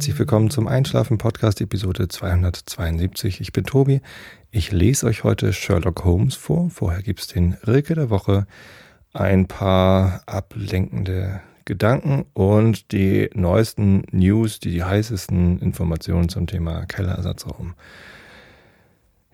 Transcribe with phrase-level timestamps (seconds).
[0.00, 3.42] Herzlich willkommen zum Einschlafen Podcast Episode 272.
[3.42, 4.00] Ich bin Tobi.
[4.50, 6.70] Ich lese euch heute Sherlock Holmes vor.
[6.70, 8.46] Vorher gibt es den Rilke der Woche,
[9.12, 17.74] ein paar ablenkende Gedanken und die neuesten News, die, die heißesten Informationen zum Thema Kellerersatzraum.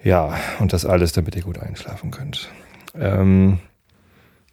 [0.03, 2.49] Ja, und das alles, damit ihr gut einschlafen könnt.
[2.99, 3.61] Ähm,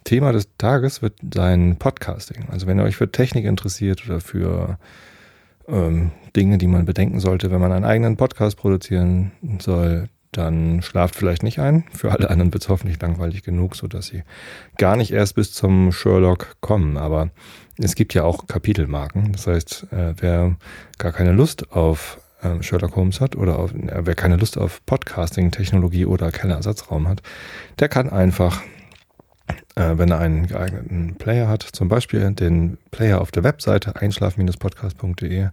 [0.04, 2.50] Thema des Tages wird sein Podcasting.
[2.52, 4.78] Also wenn ihr euch für Technik interessiert oder für
[5.68, 11.14] ähm, Dinge, die man bedenken sollte, wenn man einen eigenen Podcast produzieren soll, dann schlaft
[11.14, 11.84] vielleicht nicht ein.
[11.92, 14.22] Für alle anderen wird es hoffentlich langweilig genug, sodass sie
[14.78, 16.96] gar nicht erst bis zum Sherlock kommen.
[16.96, 17.30] Aber
[17.78, 19.32] es gibt ja auch Kapitelmarken.
[19.32, 20.56] Das heißt, äh, wer
[20.98, 24.84] gar keine Lust auf äh, Sherlock Holmes hat oder auf, äh, wer keine Lust auf
[24.86, 27.22] Podcasting-Technologie oder Kellerersatzraum hat,
[27.78, 28.60] der kann einfach
[29.74, 35.48] äh, wenn er einen geeigneten Player hat, zum Beispiel den Player auf der Webseite einschlafen-podcast.de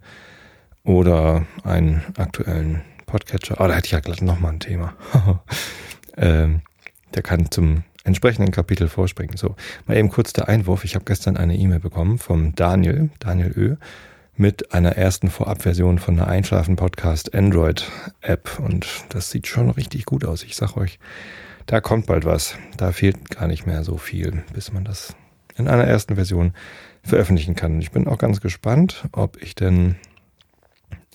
[0.84, 3.56] oder einen aktuellen Podcatcher.
[3.60, 4.94] Oh, da hätte ich ja gleich nochmal ein Thema.
[6.18, 6.62] ähm,
[7.14, 9.38] der kann zum entsprechenden Kapitel vorspringen.
[9.38, 10.84] So, mal eben kurz der Einwurf.
[10.86, 13.76] Ich habe gestern eine E-Mail bekommen vom Daniel, Daniel Ö,
[14.36, 18.60] mit einer ersten Vorabversion von einer Einschlafen-Podcast Android-App.
[18.60, 20.44] Und das sieht schon richtig gut aus.
[20.44, 21.00] Ich sag euch,
[21.72, 22.58] da kommt bald was.
[22.76, 25.16] Da fehlt gar nicht mehr so viel, bis man das
[25.56, 26.52] in einer ersten Version
[27.02, 27.80] veröffentlichen kann.
[27.80, 29.96] Ich bin auch ganz gespannt, ob ich denn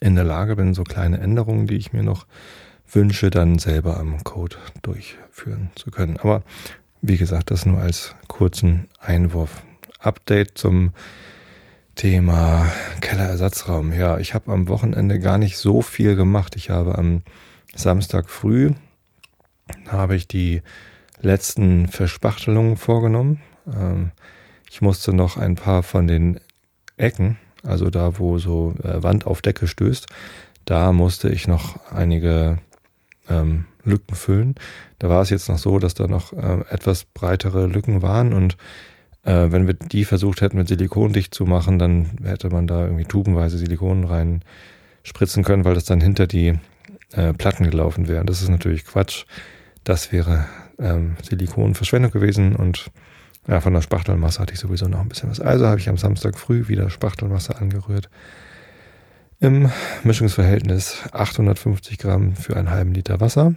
[0.00, 2.26] in der Lage bin, so kleine Änderungen, die ich mir noch
[2.90, 6.16] wünsche, dann selber am Code durchführen zu können.
[6.16, 6.42] Aber
[7.02, 9.62] wie gesagt, das nur als kurzen Einwurf.
[9.98, 10.92] Update zum
[11.96, 13.92] Thema Kellerersatzraum.
[13.92, 16.56] Ja, ich habe am Wochenende gar nicht so viel gemacht.
[16.56, 17.20] Ich habe am
[17.74, 18.72] Samstag früh
[19.88, 20.62] habe ich die
[21.20, 23.40] letzten Verspachtelungen vorgenommen.
[23.66, 24.12] Ähm,
[24.70, 26.40] ich musste noch ein paar von den
[26.96, 30.06] Ecken, also da, wo so äh, Wand auf Decke stößt,
[30.64, 32.58] da musste ich noch einige
[33.28, 34.56] ähm, Lücken füllen.
[34.98, 38.56] Da war es jetzt noch so, dass da noch äh, etwas breitere Lücken waren und
[39.22, 42.84] äh, wenn wir die versucht hätten mit Silikon dicht zu machen, dann hätte man da
[42.84, 44.42] irgendwie tubenweise Silikon rein
[45.02, 46.58] spritzen können, weil das dann hinter die
[47.12, 48.24] äh, Platten gelaufen wäre.
[48.24, 49.24] Das ist natürlich Quatsch.
[49.86, 50.46] Das wäre
[50.80, 52.90] ähm, Silikonverschwendung gewesen und
[53.46, 55.38] ja, von der Spachtelmasse hatte ich sowieso noch ein bisschen was.
[55.38, 58.10] Also habe ich am Samstag früh wieder Spachtelmasse angerührt.
[59.38, 59.70] Im
[60.02, 63.54] Mischungsverhältnis 850 Gramm für einen halben Liter Wasser.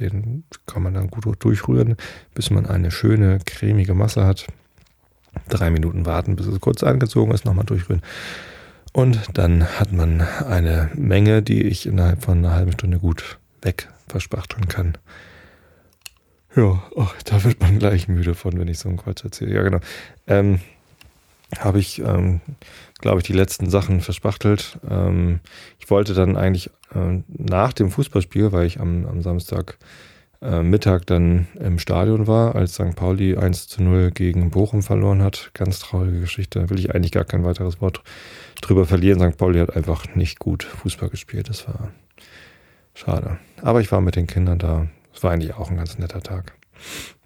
[0.00, 1.96] Den kann man dann gut durchrühren,
[2.34, 4.48] bis man eine schöne cremige Masse hat.
[5.48, 8.02] Drei Minuten warten, bis es kurz angezogen ist, nochmal durchrühren.
[8.92, 13.88] Und dann hat man eine Menge, die ich innerhalb von einer halben Stunde gut weg
[14.08, 14.98] verspachteln kann.
[16.56, 19.54] Ja, ach, da wird man gleich müde von, wenn ich so einen Quatsch erzähle.
[19.54, 19.80] Ja, genau.
[20.26, 20.60] Ähm,
[21.58, 22.40] habe ich, ähm,
[23.00, 24.78] glaube ich, die letzten Sachen verspachtelt.
[24.88, 25.40] Ähm,
[25.78, 29.78] ich wollte dann eigentlich äh, nach dem Fußballspiel, weil ich am, am Samstag
[30.40, 32.94] äh, Mittag dann im Stadion war, als St.
[32.94, 35.50] Pauli 1 zu 0 gegen Bochum verloren hat.
[35.54, 36.60] Ganz traurige Geschichte.
[36.60, 38.02] Da will ich eigentlich gar kein weiteres Wort
[38.60, 39.18] drüber verlieren.
[39.20, 39.38] St.
[39.38, 41.48] Pauli hat einfach nicht gut Fußball gespielt.
[41.48, 41.90] Das war
[42.94, 43.38] schade.
[43.62, 44.86] Aber ich war mit den Kindern da.
[45.18, 46.52] Es war eigentlich auch ein ganz netter Tag.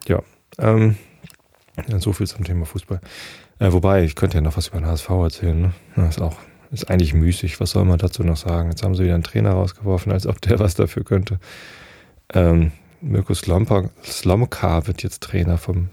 [0.09, 0.23] Ja,
[0.57, 0.97] ähm,
[1.99, 3.03] so viel zum Thema Fußball.
[3.59, 5.61] Äh, wobei, ich könnte ja noch was über den HSV erzählen.
[5.61, 5.73] Ne?
[5.95, 6.39] Das ist auch
[6.71, 7.61] ist eigentlich müßig.
[7.61, 8.71] Was soll man dazu noch sagen?
[8.71, 11.39] Jetzt haben sie wieder einen Trainer rausgeworfen, als ob der was dafür könnte.
[12.33, 12.73] Ähm,
[13.03, 15.91] Mirko Slomka, Slomka wird jetzt Trainer vom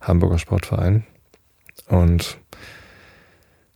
[0.00, 1.04] Hamburger Sportverein.
[1.88, 2.38] Und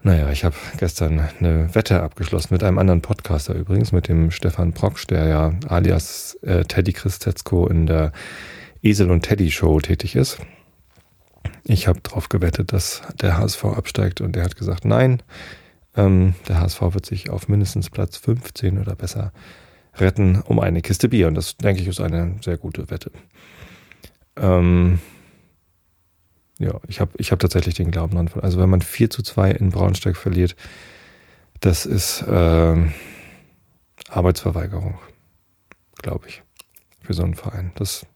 [0.08, 4.72] naja, ich habe gestern eine Wette abgeschlossen mit einem anderen Podcaster übrigens, mit dem Stefan
[4.72, 8.12] Proksch, der ja alias äh, Teddy Christetzko in der
[8.80, 10.38] Esel und Teddy Show tätig ist.
[11.64, 15.22] Ich habe darauf gewettet, dass der HSV absteigt und er hat gesagt, nein,
[15.94, 19.30] ähm, der HSV wird sich auf mindestens Platz 15 oder besser
[19.94, 21.28] retten um eine Kiste Bier.
[21.28, 23.10] Und das, denke ich, ist eine sehr gute Wette.
[24.36, 25.00] Ähm,
[26.58, 28.30] ja, ich habe ich hab tatsächlich den Glauben dran.
[28.42, 30.56] Also wenn man 4 zu 2 in Braunsteig verliert,
[31.60, 32.76] das ist äh,
[34.08, 34.98] Arbeitsverweigerung,
[35.96, 36.42] glaube ich,
[37.00, 37.72] für so einen Verein.
[37.76, 38.06] Das,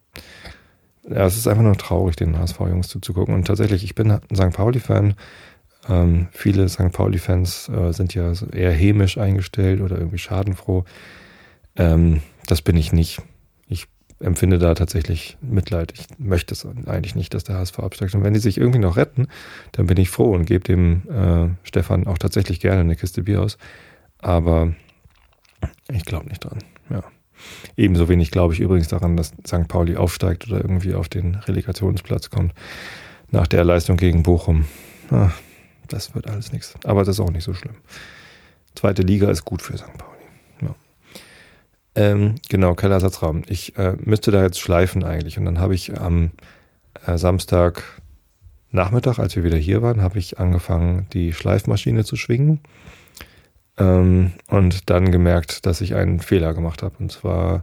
[1.09, 3.35] ja, es ist einfach nur traurig, den HSV-Jungs zuzugucken.
[3.35, 4.51] Und tatsächlich, ich bin ein St.
[4.51, 5.15] Pauli-Fan.
[5.89, 6.93] Ähm, viele St.
[6.93, 10.85] Pauli-Fans äh, sind ja eher hämisch eingestellt oder irgendwie schadenfroh.
[11.77, 13.23] Ähm, das bin ich nicht
[14.23, 15.93] empfinde da tatsächlich Mitleid.
[15.95, 18.15] Ich möchte es eigentlich nicht, dass der HSV absteigt.
[18.15, 19.29] Und wenn die sich irgendwie noch retten,
[19.73, 23.43] dann bin ich froh und gebe dem äh, Stefan auch tatsächlich gerne eine Kiste Bier
[23.43, 23.59] aus.
[24.19, 24.75] Aber
[25.91, 26.59] ich glaube nicht dran.
[26.91, 27.03] Ja.
[27.77, 29.67] Ebenso wenig glaube ich übrigens daran, dass St.
[29.69, 32.55] Pauli aufsteigt oder irgendwie auf den Relegationsplatz kommt.
[33.31, 34.67] Nach der Leistung gegen Bochum.
[35.11, 35.31] Ah,
[35.89, 36.75] das wird alles nichts.
[36.85, 37.75] Aber das ist auch nicht so schlimm.
[38.75, 39.93] zweite Liga ist gut für St.
[39.99, 40.12] Pauli.
[41.95, 43.43] Ähm, genau, Kellerersatzraum.
[43.49, 45.39] Ich äh, müsste da jetzt schleifen eigentlich.
[45.39, 46.31] Und dann habe ich am
[47.07, 47.83] äh, Samstag
[48.71, 52.61] Nachmittag, als wir wieder hier waren, habe ich angefangen, die Schleifmaschine zu schwingen.
[53.77, 56.95] Ähm, und dann gemerkt, dass ich einen Fehler gemacht habe.
[56.99, 57.63] Und zwar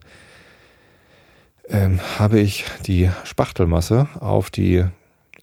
[1.68, 4.86] ähm, habe ich die Spachtelmasse auf die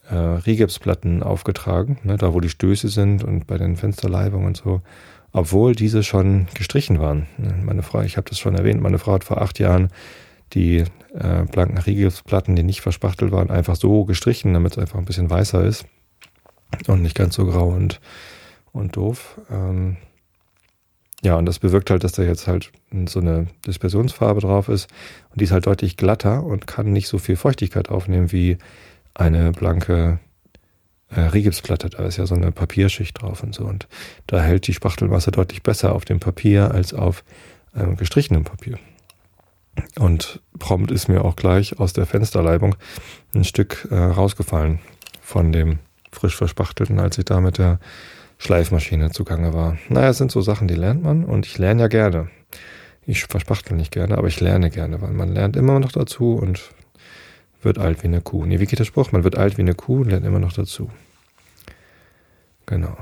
[0.09, 4.83] äh, Rigipsplatten aufgetragen, ne, da wo die Stöße sind und bei den Fensterleibungen und so,
[5.33, 7.27] obwohl diese schon gestrichen waren.
[7.65, 9.91] Meine Frau, ich habe das schon erwähnt, meine Frau hat vor acht Jahren
[10.53, 10.85] die
[11.15, 15.31] äh, blanken Rigipsplatten, die nicht verspachtelt waren, einfach so gestrichen, damit es einfach ein bisschen
[15.31, 15.87] weißer ist
[16.87, 18.01] und nicht ganz so grau und,
[18.73, 19.41] und doof.
[19.51, 19.97] Ähm,
[21.23, 22.71] ja, und das bewirkt halt, dass da jetzt halt
[23.07, 24.89] so eine Dispersionsfarbe drauf ist
[25.31, 28.59] und die ist halt deutlich glatter und kann nicht so viel Feuchtigkeit aufnehmen wie
[29.15, 30.21] eine blanke
[31.11, 31.91] äh, Rigipsplatte.
[31.91, 33.87] Da ist ja so eine Papierschicht drauf und so und
[34.27, 37.25] da hält die Spachtelmasse deutlich besser auf dem Papier als auf
[37.77, 38.79] ähm, gestrichenem Papier.
[39.99, 42.77] Und prompt ist mir auch gleich aus der Fensterleibung
[43.35, 44.79] ein Stück äh, rausgefallen
[45.21, 45.79] von dem
[46.13, 47.79] frisch verspachtelten, als ich da mit der
[48.39, 49.77] Schleifmaschine zugange war.
[49.89, 52.29] Naja, es sind so Sachen, die lernt man und ich lerne ja gerne.
[53.05, 56.71] Ich verspachtel nicht gerne, aber ich lerne gerne, weil man lernt immer noch dazu und
[57.67, 58.47] wird alt wie eine Kuh.
[58.47, 59.13] Nee, wie geht der Spruch?
[59.13, 60.91] Man wird alt wie eine Kuh und lernt immer noch dazu.
[62.65, 62.97] Genau.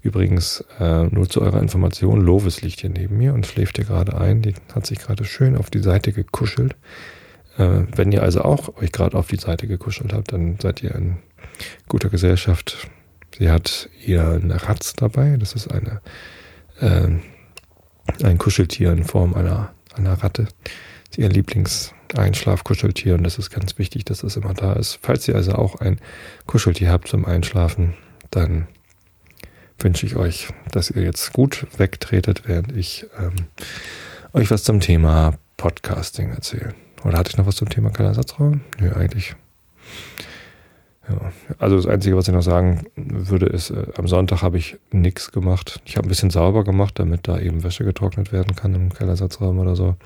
[0.00, 4.18] Übrigens, äh, nur zu eurer Information, Lovis liegt hier neben mir und schläft hier gerade
[4.18, 4.42] ein.
[4.42, 6.76] Die hat sich gerade schön auf die Seite gekuschelt.
[7.56, 10.94] Äh, wenn ihr also auch euch gerade auf die Seite gekuschelt habt, dann seid ihr
[10.94, 11.18] in
[11.88, 12.88] guter Gesellschaft.
[13.36, 15.36] Sie hat ihren Ratz dabei.
[15.36, 16.00] Das ist eine,
[16.80, 17.08] äh,
[18.24, 20.46] ein Kuscheltier in Form einer, einer Ratte.
[21.10, 24.98] Ist ihr Lieblingseinschlafkuscheltier und das ist ganz wichtig, dass das immer da ist.
[25.02, 25.98] Falls ihr also auch ein
[26.46, 27.94] Kuscheltier habt zum Einschlafen,
[28.30, 28.68] dann
[29.78, 33.46] wünsche ich euch, dass ihr jetzt gut wegtretet, während ich ähm,
[34.32, 36.74] euch was zum Thema Podcasting erzähle.
[37.04, 38.60] Oder hatte ich noch was zum Thema keiner Ersatzraum?
[38.80, 39.36] Nö, eigentlich
[41.08, 44.76] ja, also das Einzige, was ich noch sagen würde, ist, äh, am Sonntag habe ich
[44.90, 45.80] nichts gemacht.
[45.84, 49.58] Ich habe ein bisschen sauber gemacht, damit da eben Wäsche getrocknet werden kann im Kellersatzraum
[49.58, 49.96] oder so.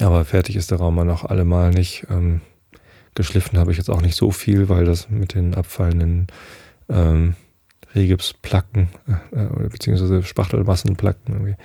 [0.00, 2.06] Aber fertig ist der Raum noch allemal nicht.
[2.10, 2.40] Ähm,
[3.14, 6.28] geschliffen habe ich jetzt auch nicht so viel, weil das mit den abfallenden
[6.88, 7.34] ähm,
[7.94, 8.88] Regipsplacken
[9.32, 11.56] äh, äh beziehungsweise Spachtelmassenplacken irgendwie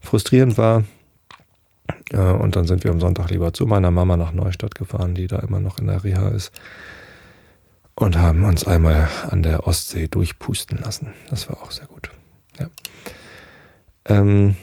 [0.00, 0.84] frustrierend war.
[2.12, 5.26] Äh, und dann sind wir am Sonntag lieber zu meiner Mama nach Neustadt gefahren, die
[5.26, 6.52] da immer noch in der Reha ist
[7.94, 11.14] und haben uns einmal an der Ostsee durchpusten lassen.
[11.30, 12.10] Das war auch sehr gut.
[12.58, 12.68] Ja.
[14.04, 14.56] Ähm,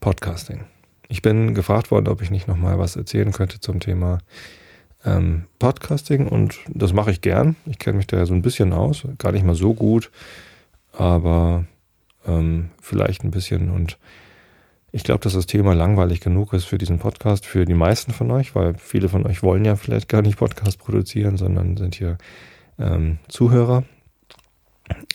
[0.00, 0.64] Podcasting.
[1.08, 4.18] Ich bin gefragt worden, ob ich nicht nochmal was erzählen könnte zum Thema
[5.04, 7.56] ähm, Podcasting und das mache ich gern.
[7.66, 10.10] Ich kenne mich da ja so ein bisschen aus, gar nicht mal so gut,
[10.92, 11.64] aber
[12.26, 13.98] ähm, vielleicht ein bisschen und
[14.92, 18.30] ich glaube, dass das Thema langweilig genug ist für diesen Podcast, für die meisten von
[18.30, 22.18] euch, weil viele von euch wollen ja vielleicht gar nicht Podcast produzieren, sondern sind hier
[22.78, 23.84] ähm, Zuhörer.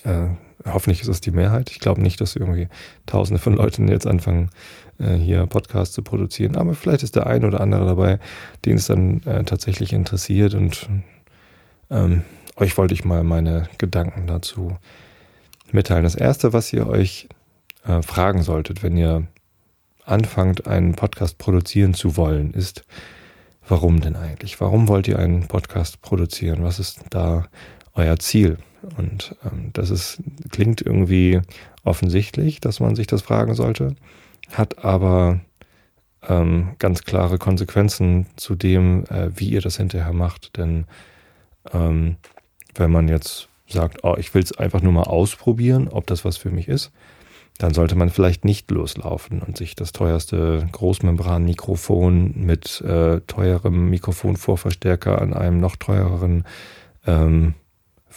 [0.03, 0.27] Äh,
[0.63, 1.71] hoffentlich ist es die Mehrheit.
[1.71, 2.67] Ich glaube nicht, dass irgendwie
[3.05, 4.49] Tausende von Leuten jetzt anfangen,
[4.99, 6.55] äh, hier Podcasts zu produzieren.
[6.55, 8.19] Aber vielleicht ist der ein oder andere dabei,
[8.65, 10.53] den es dann äh, tatsächlich interessiert.
[10.53, 10.89] Und
[11.89, 12.23] ähm,
[12.55, 14.77] euch wollte ich mal meine Gedanken dazu
[15.71, 16.03] mitteilen.
[16.03, 17.27] Das Erste, was ihr euch
[17.85, 19.27] äh, fragen solltet, wenn ihr
[20.05, 22.85] anfangt, einen Podcast produzieren zu wollen, ist,
[23.67, 24.61] warum denn eigentlich?
[24.61, 26.63] Warum wollt ihr einen Podcast produzieren?
[26.63, 27.47] Was ist da
[27.95, 28.57] euer Ziel?
[28.97, 30.21] Und ähm, das ist,
[30.51, 31.41] klingt irgendwie
[31.83, 33.95] offensichtlich, dass man sich das fragen sollte,
[34.51, 35.39] hat aber
[36.27, 40.57] ähm, ganz klare Konsequenzen zu dem, äh, wie ihr das hinterher macht.
[40.57, 40.85] Denn
[41.73, 42.17] ähm,
[42.75, 46.37] wenn man jetzt sagt, oh, ich will es einfach nur mal ausprobieren, ob das was
[46.37, 46.91] für mich ist,
[47.57, 55.21] dann sollte man vielleicht nicht loslaufen und sich das teuerste Großmembran-Mikrofon mit äh, teurem Mikrofonvorverstärker
[55.21, 56.43] an einem noch teureren
[57.07, 57.53] ähm,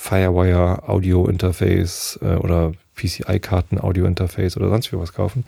[0.00, 5.44] Firewire Audio Interface äh, oder PCI-Karten Audio Interface oder sonst wie was kaufen,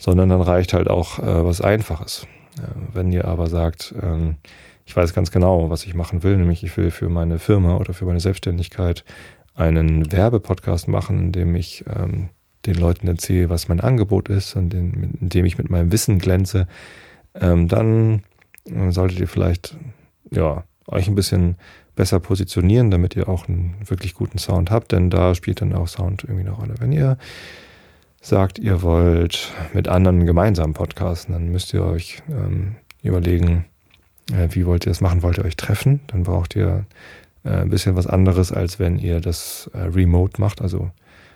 [0.00, 2.26] sondern dann reicht halt auch äh, was Einfaches.
[2.56, 2.62] Äh,
[2.94, 4.36] wenn ihr aber sagt, ähm,
[4.86, 7.92] ich weiß ganz genau, was ich machen will, nämlich ich will für meine Firma oder
[7.92, 9.04] für meine Selbstständigkeit
[9.54, 12.30] einen Werbepodcast machen, in dem ich ähm,
[12.64, 16.66] den Leuten erzähle, was mein Angebot ist und in, indem ich mit meinem Wissen glänze,
[17.34, 18.22] ähm, dann
[18.64, 19.76] äh, solltet ihr vielleicht
[20.30, 21.56] ja, euch ein bisschen
[21.96, 25.88] besser positionieren, damit ihr auch einen wirklich guten Sound habt, denn da spielt dann auch
[25.88, 26.74] Sound irgendwie eine Rolle.
[26.78, 27.18] Wenn ihr
[28.20, 33.64] sagt, ihr wollt mit anderen gemeinsam podcasten, dann müsst ihr euch ähm, überlegen,
[34.32, 35.22] äh, wie wollt ihr das machen?
[35.22, 36.00] Wollt ihr euch treffen?
[36.08, 36.84] Dann braucht ihr
[37.44, 40.90] äh, ein bisschen was anderes, als wenn ihr das äh, remote macht, also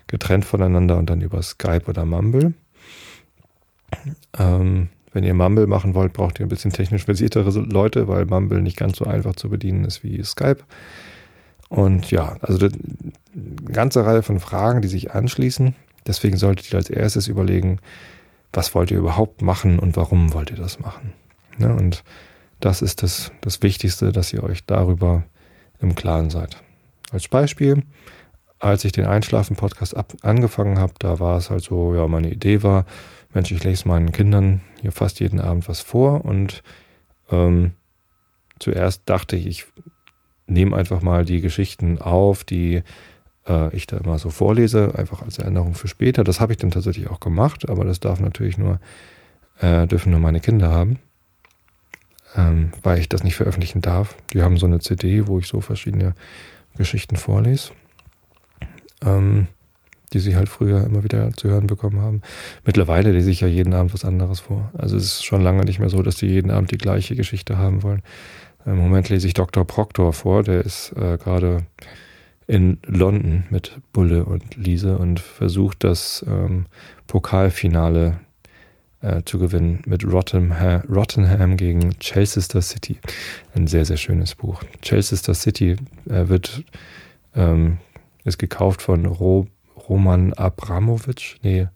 [0.09, 2.53] getrennt voneinander und dann über Skype oder Mumble.
[4.39, 8.63] Ähm, wenn ihr Mumble machen wollt, braucht ihr ein bisschen technisch versiertere Leute, weil Mumble
[8.63, 10.59] nicht ganz so einfach zu bedienen ist wie Skype.
[11.69, 15.75] Und ja, also eine ganze Reihe von Fragen, die sich anschließen.
[16.07, 17.79] Deswegen solltet ihr als erstes überlegen,
[18.53, 21.13] was wollt ihr überhaupt machen und warum wollt ihr das machen.
[21.59, 22.03] Ja, und
[22.59, 25.25] das ist das, das Wichtigste, dass ihr euch darüber
[25.81, 26.57] im Klaren seid.
[27.11, 27.83] Als Beispiel,
[28.59, 32.85] als ich den Einschlafen-Podcast angefangen habe, da war es halt so, ja, meine Idee war,
[33.33, 36.63] Mensch, ich lese meinen Kindern hier fast jeden Abend was vor und
[37.31, 37.73] ähm,
[38.59, 39.67] zuerst dachte ich, ich
[40.47, 42.83] nehme einfach mal die Geschichten auf, die
[43.47, 46.25] äh, ich da immer so vorlese, einfach als Erinnerung für später.
[46.25, 48.81] Das habe ich dann tatsächlich auch gemacht, aber das darf natürlich nur,
[49.61, 50.99] äh, dürfen nur meine Kinder haben,
[52.37, 54.17] ähm, weil ich das nicht veröffentlichen darf.
[54.33, 56.15] Die haben so eine CD, wo ich so verschiedene
[56.77, 57.71] Geschichten vorlese.
[59.03, 59.49] Ähm,
[60.13, 62.23] die sie halt früher immer wieder zu hören bekommen haben.
[62.65, 64.71] Mittlerweile lese ich ja jeden Abend was anderes vor.
[64.77, 67.59] Also es ist schon lange nicht mehr so, dass die jeden Abend die gleiche Geschichte
[67.59, 68.03] haben wollen.
[68.67, 69.67] Im Moment lese ich Dr.
[69.67, 71.67] Proctor vor, der ist äh, gerade
[72.47, 76.67] in London mit Bulle und Lise und versucht das ähm,
[77.07, 78.19] Pokalfinale
[79.03, 82.99] äh, zu gewinnen mit Rottenham, Rottenham gegen Chelsea City.
[83.55, 84.63] Ein sehr, sehr schönes Buch.
[84.83, 85.77] Chelsea City
[86.09, 86.65] äh, wird,
[87.35, 87.79] ähm,
[88.25, 89.47] ist gekauft von Ro
[89.91, 91.37] Roman Abramovic.
[91.43, 91.67] Nee,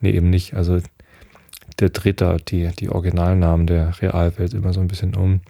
[0.00, 0.54] nee, eben nicht.
[0.54, 0.80] Also
[1.78, 5.42] der dreht da die, die Originalnamen der Realwelt immer so ein bisschen um.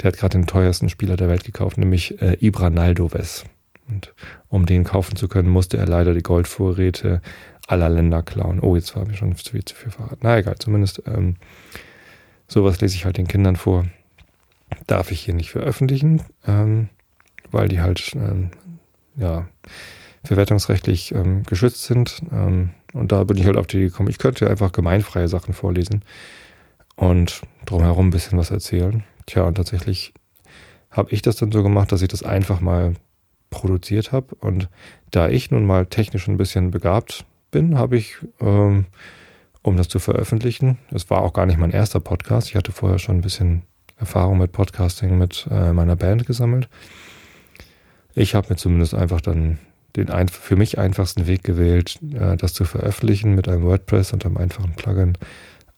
[0.00, 3.44] Der hat gerade den teuersten Spieler der Welt gekauft, nämlich äh, Ibra Naldoves.
[3.88, 4.14] Und
[4.48, 7.22] um den kaufen zu können, musste er leider die Goldvorräte
[7.66, 8.60] aller Länder klauen.
[8.60, 10.18] Oh, jetzt habe ich schon zu viel, zu viel verraten.
[10.22, 11.36] Na egal, zumindest ähm,
[12.48, 13.86] sowas lese ich halt den Kindern vor.
[14.86, 16.88] Darf ich hier nicht veröffentlichen, ähm,
[17.50, 18.50] weil die halt, ähm,
[19.16, 19.48] ja,
[20.24, 22.22] verwertungsrechtlich ähm, geschützt sind.
[22.32, 26.02] Ähm, und da bin ich halt auf die gekommen, ich könnte einfach gemeinfreie Sachen vorlesen
[26.96, 29.04] und drumherum ein bisschen was erzählen.
[29.26, 30.12] Tja, und tatsächlich
[30.90, 32.94] habe ich das dann so gemacht, dass ich das einfach mal
[33.50, 34.34] produziert habe.
[34.36, 34.68] Und
[35.10, 38.86] da ich nun mal technisch ein bisschen begabt bin, habe ich, ähm,
[39.62, 42.98] um das zu veröffentlichen, es war auch gar nicht mein erster Podcast, ich hatte vorher
[42.98, 43.62] schon ein bisschen
[43.96, 46.68] Erfahrung mit Podcasting mit äh, meiner Band gesammelt.
[48.14, 49.58] Ich habe mir zumindest einfach dann
[49.98, 54.24] den ein, für mich einfachsten Weg gewählt, äh, das zu veröffentlichen mit einem WordPress und
[54.24, 55.18] einem einfachen Plugin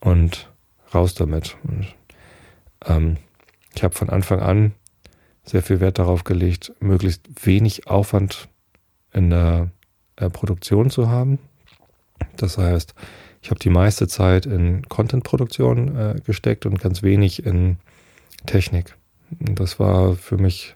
[0.00, 0.50] und
[0.94, 1.56] raus damit.
[1.64, 1.86] Und,
[2.86, 3.16] ähm,
[3.74, 4.72] ich habe von Anfang an
[5.44, 8.48] sehr viel Wert darauf gelegt, möglichst wenig Aufwand
[9.12, 9.70] in der
[10.16, 11.38] äh, Produktion zu haben.
[12.36, 12.94] Das heißt,
[13.42, 17.78] ich habe die meiste Zeit in Content-Produktion äh, gesteckt und ganz wenig in
[18.46, 18.96] Technik.
[19.30, 20.74] Das war für mich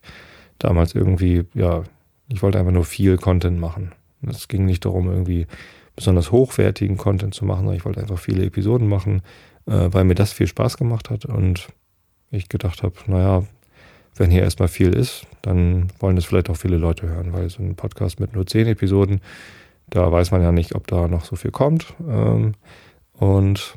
[0.58, 1.82] damals irgendwie, ja,
[2.28, 3.92] ich wollte einfach nur viel Content machen.
[4.26, 5.46] Es ging nicht darum, irgendwie
[5.96, 9.22] besonders hochwertigen Content zu machen, sondern ich wollte einfach viele Episoden machen,
[9.66, 11.68] äh, weil mir das viel Spaß gemacht hat und
[12.30, 13.44] ich gedacht habe, naja,
[14.16, 17.62] wenn hier erstmal viel ist, dann wollen das vielleicht auch viele Leute hören, weil so
[17.62, 19.20] ein Podcast mit nur zehn Episoden,
[19.88, 21.94] da weiß man ja nicht, ob da noch so viel kommt.
[22.08, 22.54] Ähm,
[23.12, 23.76] und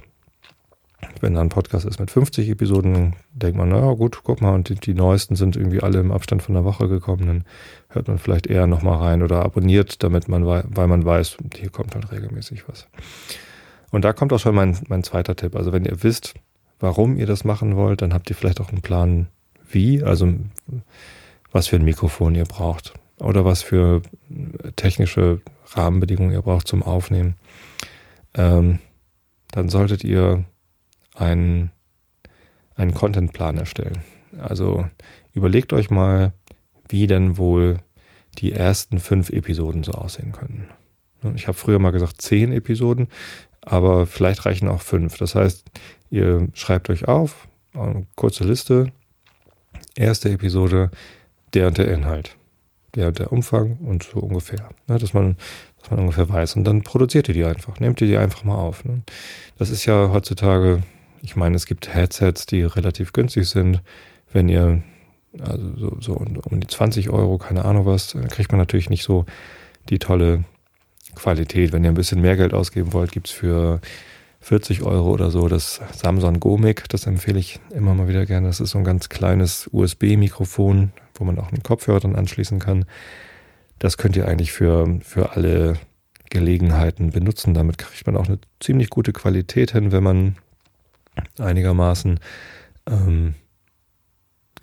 [1.21, 4.69] wenn da ein Podcast ist mit 50 Episoden, denkt man, naja gut, guck mal, und
[4.69, 7.43] die, die, neuesten sind irgendwie alle im Abstand von einer Woche gekommen, dann
[7.89, 11.93] hört man vielleicht eher nochmal rein oder abonniert, damit man, weil man weiß, hier kommt
[11.95, 12.87] halt regelmäßig was.
[13.91, 15.55] Und da kommt auch schon mein, mein zweiter Tipp.
[15.55, 16.33] Also wenn ihr wisst,
[16.79, 19.27] warum ihr das machen wollt, dann habt ihr vielleicht auch einen Plan,
[19.69, 20.33] wie, also
[21.51, 24.01] was für ein Mikrofon ihr braucht oder was für
[24.75, 27.35] technische Rahmenbedingungen ihr braucht zum Aufnehmen.
[28.33, 28.79] Ähm,
[29.51, 30.43] dann solltet ihr
[31.19, 31.71] einen,
[32.75, 33.99] einen Contentplan erstellen.
[34.39, 34.85] Also
[35.33, 36.33] überlegt euch mal,
[36.89, 37.79] wie denn wohl
[38.37, 40.67] die ersten fünf Episoden so aussehen können.
[41.35, 43.07] Ich habe früher mal gesagt zehn Episoden,
[43.61, 45.17] aber vielleicht reichen auch fünf.
[45.17, 45.65] Das heißt,
[46.11, 48.91] ihr schreibt euch auf, eine kurze Liste,
[49.95, 50.91] erste Episode,
[51.53, 52.37] der und der Inhalt,
[52.95, 54.69] der und der Umfang und so ungefähr.
[54.85, 55.37] dass man
[55.87, 56.55] dass man ungefähr weiß.
[56.57, 58.83] Und dann produziert ihr die einfach, nehmt ihr die einfach mal auf.
[59.57, 60.81] Das ist ja heutzutage
[61.21, 63.81] ich meine, es gibt Headsets, die relativ günstig sind.
[64.31, 64.83] Wenn ihr
[65.39, 66.13] also so, so
[66.49, 69.25] um die 20 Euro, keine Ahnung was, kriegt man natürlich nicht so
[69.89, 70.43] die tolle
[71.15, 71.71] Qualität.
[71.71, 73.81] Wenn ihr ein bisschen mehr Geld ausgeben wollt, gibt es für
[74.41, 76.87] 40 Euro oder so das Samsung Gomic.
[76.89, 78.47] Das empfehle ich immer mal wieder gerne.
[78.47, 82.85] Das ist so ein ganz kleines USB-Mikrofon, wo man auch einen Kopfhörer dann anschließen kann.
[83.79, 85.77] Das könnt ihr eigentlich für, für alle
[86.29, 87.53] Gelegenheiten benutzen.
[87.53, 90.35] Damit kriegt man auch eine ziemlich gute Qualität hin, wenn man
[91.39, 92.19] einigermaßen
[92.87, 93.35] ähm,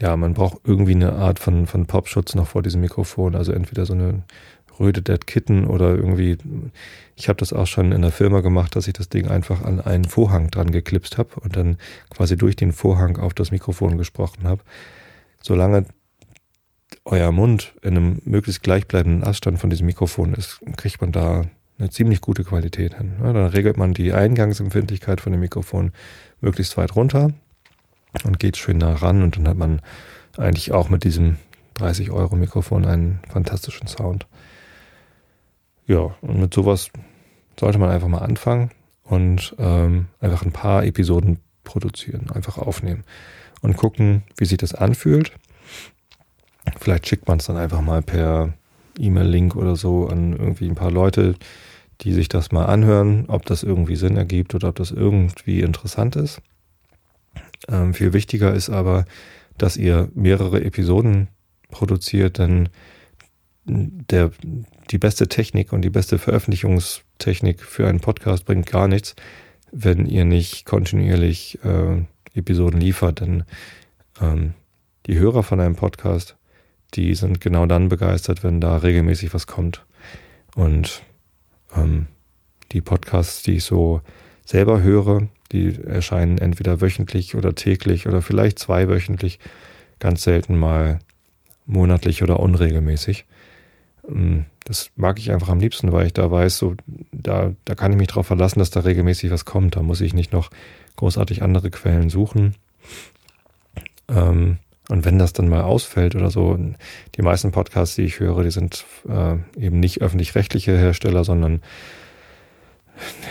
[0.01, 3.35] ja, man braucht irgendwie eine Art von, von Popschutz noch vor diesem Mikrofon.
[3.35, 4.23] Also entweder so eine
[4.79, 6.37] Röde Dead Kitten oder irgendwie,
[7.15, 9.81] ich habe das auch schon in der Firma gemacht, dass ich das Ding einfach an
[9.81, 11.79] einen Vorhang dran geklipst habe und dann
[12.11, 14.63] quasi durch den Vorhang auf das Mikrofon gesprochen habe.
[15.41, 15.87] Solange
[17.05, 21.45] euer Mund in einem möglichst gleichbleibenden Abstand von diesem Mikrofon ist, kriegt man da
[21.79, 23.15] eine ziemlich gute Qualität hin.
[23.21, 25.93] Ja, dann regelt man die Eingangsempfindlichkeit von dem Mikrofon
[26.45, 27.33] möglichst weit runter
[28.25, 29.81] und geht schön nah ran und dann hat man
[30.37, 31.37] eigentlich auch mit diesem
[31.75, 34.27] 30 Euro Mikrofon einen fantastischen Sound.
[35.87, 36.91] Ja, und mit sowas
[37.59, 38.71] sollte man einfach mal anfangen
[39.03, 43.05] und ähm, einfach ein paar Episoden produzieren, einfach aufnehmen
[43.61, 45.33] und gucken, wie sich das anfühlt.
[46.79, 48.55] Vielleicht schickt man es dann einfach mal per
[48.99, 51.35] E-Mail-Link oder so an irgendwie ein paar Leute,
[52.01, 56.17] die sich das mal anhören, ob das irgendwie Sinn ergibt oder ob das irgendwie interessant
[56.17, 56.41] ist.
[57.69, 59.05] Ähm, viel wichtiger ist aber,
[59.59, 61.29] dass ihr mehrere Episoden
[61.71, 62.69] produziert, denn
[63.65, 64.31] der,
[64.91, 69.15] die beste Technik und die beste Veröffentlichungstechnik für einen Podcast bringt gar nichts,
[69.73, 72.03] wenn ihr nicht kontinuierlich äh,
[72.35, 73.21] Episoden liefert.
[73.21, 73.45] Denn
[74.21, 74.55] ähm,
[75.07, 76.37] die Hörer von einem Podcast,
[76.95, 79.85] die sind genau dann begeistert, wenn da regelmäßig was kommt.
[80.55, 81.03] Und
[81.77, 82.07] ähm,
[82.73, 84.01] die Podcasts, die ich so
[84.45, 89.39] selber höre, die erscheinen entweder wöchentlich oder täglich oder vielleicht zweiwöchentlich,
[90.01, 90.99] ganz selten mal
[91.67, 93.25] monatlich oder unregelmäßig.
[94.09, 96.75] Ähm, das mag ich einfach am liebsten, weil ich da weiß, so,
[97.13, 99.77] da, da kann ich mich darauf verlassen, dass da regelmäßig was kommt.
[99.77, 100.51] Da muss ich nicht noch
[100.97, 102.55] großartig andere Quellen suchen.
[104.09, 106.59] Ähm, und wenn das dann mal ausfällt oder so,
[107.15, 111.63] die meisten Podcasts, die ich höre, die sind äh, eben nicht öffentlich-rechtliche Hersteller, sondern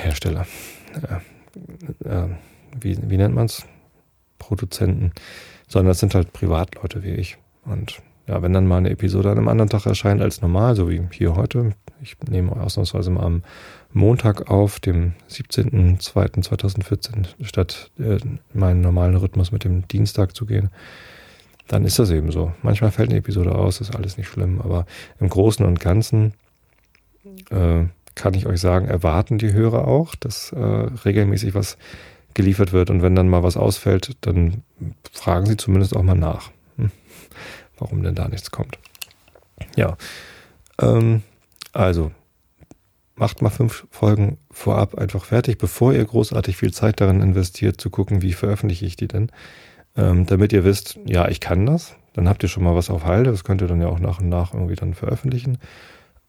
[0.02, 0.48] Hersteller.
[0.96, 2.28] Äh, äh,
[2.80, 3.66] wie, wie nennt man es?
[4.40, 5.12] Produzenten.
[5.68, 7.38] Sondern das sind halt Privatleute wie ich.
[7.66, 10.90] Und ja, wenn dann mal eine Episode an einem anderen Tag erscheint als normal, so
[10.90, 13.44] wie hier heute, ich nehme ausnahmsweise mal am
[13.92, 18.18] Montag auf, dem 17.02.2014, statt äh,
[18.54, 20.70] meinen normalen Rhythmus mit dem Dienstag zu gehen,
[21.68, 22.54] dann ist das eben so.
[22.62, 24.86] Manchmal fällt eine Episode aus, ist alles nicht schlimm, aber
[25.20, 26.34] im Großen und Ganzen
[27.50, 31.78] äh, kann ich euch sagen, erwarten die Hörer auch, dass äh, regelmäßig was
[32.34, 34.64] geliefert wird und wenn dann mal was ausfällt, dann
[35.12, 36.92] fragen sie zumindest auch mal nach, hm,
[37.78, 38.78] warum denn da nichts kommt.
[39.76, 39.98] Ja,
[40.82, 41.22] ähm,
[41.72, 42.12] also
[43.16, 47.90] macht mal fünf Folgen vorab einfach fertig, bevor ihr großartig viel Zeit darin investiert, zu
[47.90, 49.32] gucken, wie veröffentliche ich die denn
[49.96, 51.96] ähm, damit ihr wisst, ja, ich kann das.
[52.14, 53.32] Dann habt ihr schon mal was auf Halde.
[53.32, 55.58] Das könnt ihr dann ja auch nach und nach irgendwie dann veröffentlichen.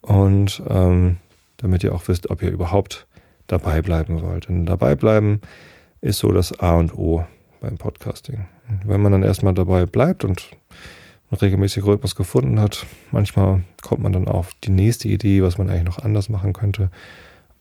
[0.00, 1.18] Und ähm,
[1.58, 3.06] damit ihr auch wisst, ob ihr überhaupt
[3.46, 4.48] dabei bleiben wollt.
[4.48, 5.40] Denn dabei bleiben
[6.00, 7.24] ist so das A und O
[7.60, 8.46] beim Podcasting.
[8.84, 10.50] Wenn man dann erstmal dabei bleibt und
[11.30, 15.68] einen regelmäßigen Rhythmus gefunden hat, manchmal kommt man dann auf die nächste Idee, was man
[15.68, 16.90] eigentlich noch anders machen könnte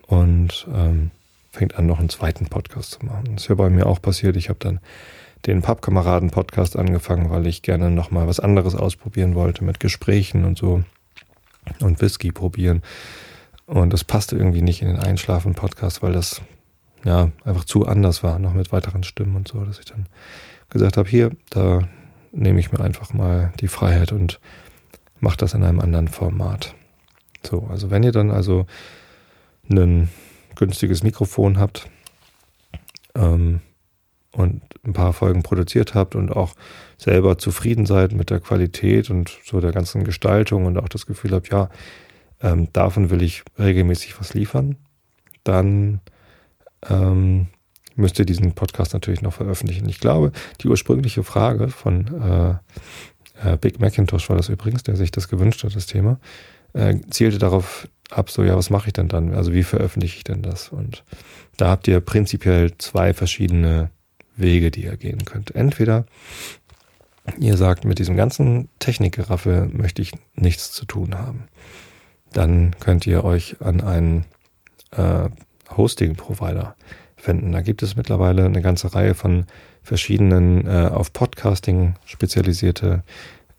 [0.07, 1.11] und ähm,
[1.51, 3.29] fängt an, noch einen zweiten Podcast zu machen.
[3.33, 4.35] Das ist ja bei mir auch passiert.
[4.35, 4.79] Ich habe dann
[5.45, 10.83] den Pappkameraden-Podcast angefangen, weil ich gerne nochmal was anderes ausprobieren wollte mit Gesprächen und so
[11.79, 12.81] und Whisky probieren.
[13.65, 16.41] Und das passte irgendwie nicht in den Einschlafen-Podcast, weil das
[17.03, 20.07] ja einfach zu anders war, noch mit weiteren Stimmen und so, dass ich dann
[20.69, 21.81] gesagt habe, hier, da
[22.31, 24.39] nehme ich mir einfach mal die Freiheit und
[25.19, 26.75] mache das in einem anderen Format.
[27.45, 28.65] So, also wenn ihr dann also
[29.69, 30.09] ein
[30.55, 31.89] günstiges Mikrofon habt,
[33.15, 33.61] ähm,
[34.35, 36.55] und ein paar Folgen produziert habt und auch
[36.97, 41.31] selber zufrieden seid mit der Qualität und so der ganzen Gestaltung und auch das Gefühl
[41.31, 41.69] habt, ja,
[42.41, 44.75] ähm, davon will ich regelmäßig was liefern,
[45.43, 46.01] dann
[46.89, 47.47] ähm,
[47.95, 49.87] müsst ihr diesen Podcast natürlich noch veröffentlichen.
[49.87, 55.11] Ich glaube, die ursprüngliche Frage von äh, äh, Big Macintosh war das übrigens, der sich
[55.11, 56.19] das gewünscht hat, das Thema,
[56.73, 59.33] äh, zielte darauf ab, so ja, was mache ich denn dann?
[59.33, 60.69] Also wie veröffentliche ich denn das?
[60.69, 61.03] Und
[61.57, 63.89] da habt ihr prinzipiell zwei verschiedene
[64.35, 65.55] Wege, die ihr gehen könnt.
[65.55, 66.05] Entweder
[67.39, 71.45] ihr sagt, mit diesem ganzen Technikgeraffe möchte ich nichts zu tun haben.
[72.31, 74.25] Dann könnt ihr euch an einen
[74.91, 75.29] äh,
[75.75, 76.75] Hosting-Provider
[77.23, 77.51] wenden.
[77.51, 79.45] Da gibt es mittlerweile eine ganze Reihe von
[79.81, 83.03] verschiedenen äh, auf Podcasting spezialisierte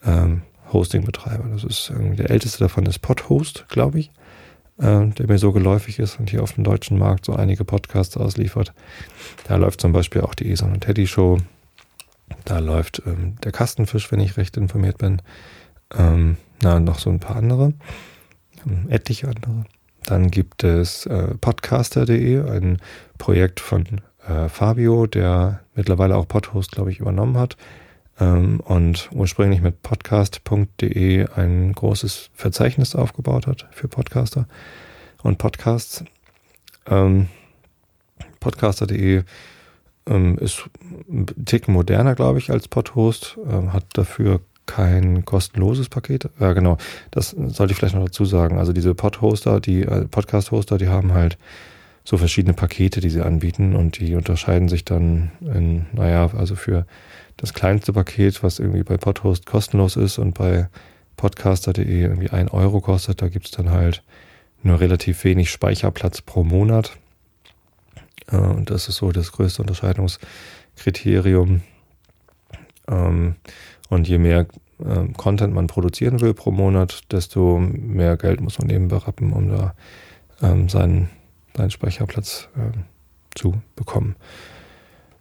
[0.04, 1.48] ähm, Hosting-Betreiber.
[1.50, 4.10] Das ist irgendwie der älteste davon ist Podhost, glaube ich,
[4.78, 8.16] äh, der mir so geläufig ist und hier auf dem deutschen Markt so einige Podcasts
[8.16, 8.72] ausliefert.
[9.46, 11.38] Da läuft zum Beispiel auch die Eson und Teddy Show.
[12.44, 15.22] Da läuft ähm, der Kastenfisch, wenn ich recht informiert bin.
[15.96, 17.74] Ähm, na, noch so ein paar andere.
[18.66, 19.64] Ähm, etliche andere.
[20.06, 22.78] Dann gibt es äh, podcaster.de, ein
[23.18, 27.56] Projekt von äh, Fabio, der mittlerweile auch Podhost, glaube ich, übernommen hat.
[28.20, 34.46] Ähm, und ursprünglich mit podcast.de ein großes Verzeichnis aufgebaut hat für Podcaster
[35.22, 36.04] und Podcasts.
[36.86, 37.28] Ähm,
[38.40, 39.22] Podcaster.de
[40.06, 40.68] ähm, ist
[41.08, 43.38] ein Tick moderner, glaube ich, als Podhost,
[43.72, 46.28] hat dafür kein kostenloses Paket.
[46.40, 46.78] Ja, genau.
[47.10, 48.58] Das sollte ich vielleicht noch dazu sagen.
[48.58, 51.38] Also diese Podhoster, die äh, Podcast-Hoster, die haben halt
[52.04, 56.86] so verschiedene Pakete, die sie anbieten und die unterscheiden sich dann in, naja, also für
[57.36, 60.68] das kleinste Paket, was irgendwie bei Podhost kostenlos ist und bei
[61.16, 64.02] podcaster.de irgendwie ein Euro kostet, da gibt's dann halt
[64.62, 66.96] nur relativ wenig Speicherplatz pro Monat.
[68.30, 71.62] Äh, und das ist so das größte Unterscheidungskriterium.
[72.88, 73.36] Ähm,
[73.88, 74.46] und je mehr
[74.78, 79.48] äh, Content man produzieren will pro Monat, desto mehr Geld muss man eben berappen, um
[79.48, 79.74] da
[80.42, 81.10] ähm, seinen,
[81.56, 82.48] seinen Speicherplatz
[83.34, 84.16] zu bekommen.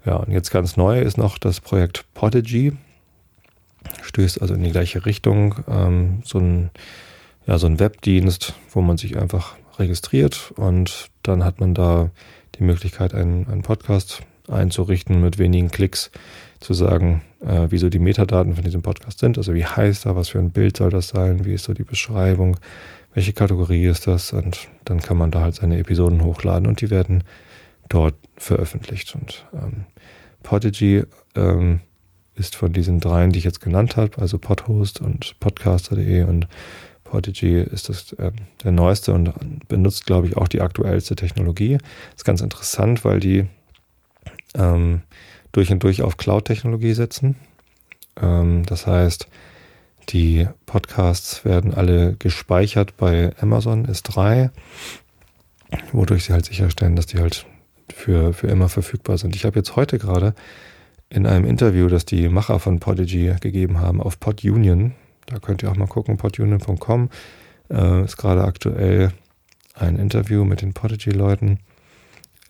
[0.05, 2.73] Ja, und jetzt ganz neu ist noch das Projekt Podigy.
[4.01, 5.55] Stößt also in die gleiche Richtung.
[5.67, 6.71] Ähm, so, ein,
[7.47, 12.11] ja, so ein Webdienst, wo man sich einfach registriert und dann hat man da
[12.55, 16.11] die Möglichkeit, einen, einen Podcast einzurichten mit wenigen Klicks,
[16.59, 19.37] zu sagen, äh, wie die Metadaten von diesem Podcast sind.
[19.37, 21.83] Also wie heißt er, was für ein Bild soll das sein, wie ist so die
[21.83, 22.57] Beschreibung,
[23.13, 26.89] welche Kategorie ist das und dann kann man da halt seine Episoden hochladen und die
[26.89, 27.23] werden
[27.93, 29.15] dort veröffentlicht.
[29.15, 29.85] Und ähm,
[30.41, 31.03] Podigy
[31.35, 31.81] ähm,
[32.35, 36.47] ist von diesen dreien, die ich jetzt genannt habe, also Podhost und Podcaster.de und
[37.03, 38.31] Podigy ist das äh,
[38.63, 39.31] der neueste und
[39.67, 41.77] benutzt, glaube ich, auch die aktuellste Technologie.
[42.15, 43.45] Ist ganz interessant, weil die
[44.55, 45.01] ähm,
[45.51, 47.35] durch und durch auf Cloud-Technologie setzen.
[48.19, 49.27] Ähm, das heißt,
[50.09, 54.49] die Podcasts werden alle gespeichert bei Amazon S3,
[55.91, 57.45] wodurch sie halt sicherstellen, dass die halt
[57.91, 59.35] für, für immer verfügbar sind.
[59.35, 60.33] Ich habe jetzt heute gerade
[61.09, 64.93] in einem Interview, das die Macher von Podigy gegeben haben, auf PodUnion,
[65.27, 67.09] da könnt ihr auch mal gucken, podunion.com,
[67.69, 69.11] äh, ist gerade aktuell
[69.75, 71.59] ein Interview mit den Podigy-Leuten.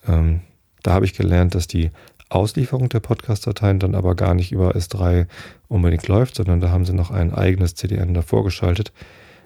[0.07, 0.41] Ähm,
[0.81, 1.91] da habe ich gelernt, dass die
[2.29, 5.27] Auslieferung der Podcast-Dateien dann aber gar nicht über S3
[5.67, 8.91] unbedingt läuft, sondern da haben sie noch ein eigenes CDN davor geschaltet,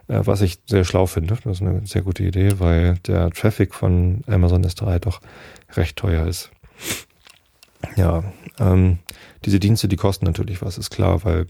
[0.08, 1.38] was ich sehr schlau finde.
[1.44, 5.22] Das ist eine sehr gute Idee, weil der Traffic von Amazon S3 doch
[5.76, 6.52] recht teuer ist.
[7.96, 8.24] Ja,
[8.60, 9.00] ähm,
[9.46, 11.48] diese Dienste, die kosten natürlich was, ist klar, weil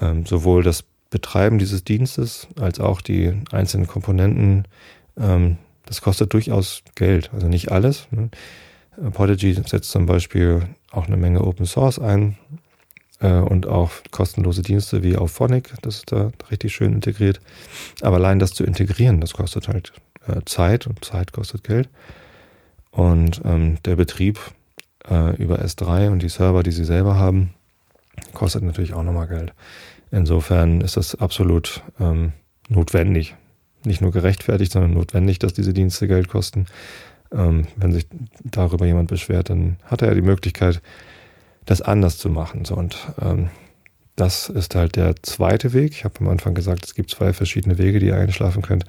[0.00, 4.66] ähm, sowohl das Betreiben dieses Dienstes als auch die einzelnen Komponenten,
[5.18, 7.30] ähm, das kostet durchaus Geld.
[7.32, 8.08] Also nicht alles.
[8.10, 8.30] Ne?
[9.12, 12.56] Podigy setzt zum Beispiel auch eine Menge Open Source ein äh,
[13.28, 17.40] und auch kostenlose Dienste wie Auphonic, das ist da richtig schön integriert.
[18.00, 19.92] Aber allein das zu integrieren, das kostet halt
[20.26, 21.88] äh, Zeit und Zeit kostet Geld.
[22.90, 24.38] Und ähm, der Betrieb
[25.08, 27.54] äh, über S3 und die Server, die sie selber haben,
[28.34, 29.52] kostet natürlich auch nochmal Geld.
[30.10, 32.32] Insofern ist das absolut ähm,
[32.68, 33.34] notwendig.
[33.84, 36.66] Nicht nur gerechtfertigt, sondern notwendig, dass diese Dienste Geld kosten.
[37.32, 38.06] Ähm, wenn sich
[38.44, 40.82] darüber jemand beschwert, dann hat er ja die Möglichkeit,
[41.66, 42.64] das anders zu machen.
[42.64, 43.50] So, und ähm,
[44.16, 45.92] das ist halt der zweite Weg.
[45.92, 48.84] Ich habe am Anfang gesagt, es gibt zwei verschiedene Wege, die ihr einschlafen könnt.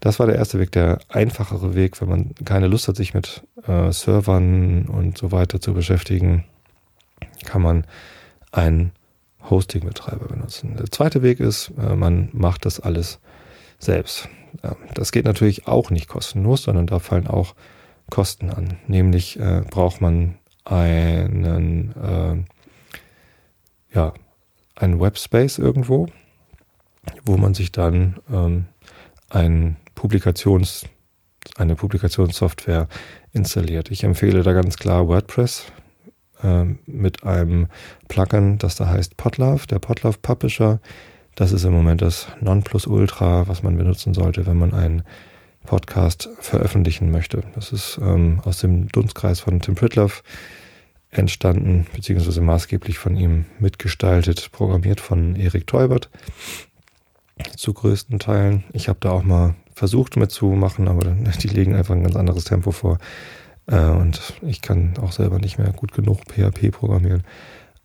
[0.00, 3.42] Das war der erste Weg, der einfachere Weg, wenn man keine Lust hat, sich mit
[3.66, 6.44] äh, Servern und so weiter zu beschäftigen,
[7.44, 7.84] kann man
[8.50, 8.92] einen
[9.48, 10.76] Hosting-Betreiber benutzen.
[10.76, 13.20] Der zweite Weg ist, äh, man macht das alles
[13.78, 14.28] selbst.
[14.94, 17.54] Das geht natürlich auch nicht kostenlos, sondern da fallen auch
[18.10, 18.76] Kosten an.
[18.86, 20.34] Nämlich äh, braucht man
[20.64, 24.12] einen, äh, ja,
[24.76, 26.08] einen Webspace irgendwo,
[27.24, 28.66] wo man sich dann ähm,
[29.30, 30.86] ein Publikations,
[31.56, 32.88] eine Publikationssoftware
[33.32, 33.90] installiert.
[33.90, 35.66] Ich empfehle da ganz klar WordPress
[36.42, 37.68] äh, mit einem
[38.08, 40.80] Plugin, das da heißt Podlove, der Podlove Publisher
[41.34, 45.02] das ist im Moment das Nonplusultra, was man benutzen sollte, wenn man einen
[45.64, 47.42] Podcast veröffentlichen möchte.
[47.54, 50.22] Das ist ähm, aus dem Dunstkreis von Tim Pritloff
[51.10, 56.10] entstanden, beziehungsweise maßgeblich von ihm mitgestaltet, programmiert von Erik Teubert
[57.56, 58.64] zu größten Teilen.
[58.72, 62.70] Ich habe da auch mal versucht mitzumachen, aber die legen einfach ein ganz anderes Tempo
[62.72, 62.98] vor.
[63.66, 67.22] Äh, und ich kann auch selber nicht mehr gut genug PHP programmieren.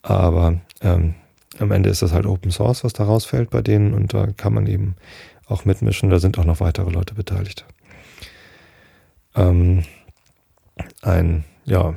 [0.02, 1.16] Aber ähm,
[1.60, 4.54] am Ende ist das halt Open Source, was da rausfällt bei denen und da kann
[4.54, 4.96] man eben
[5.48, 6.10] auch mitmischen.
[6.10, 7.66] Da sind auch noch weitere Leute beteiligt.
[9.36, 9.84] Ähm,
[11.02, 11.96] ein, ja,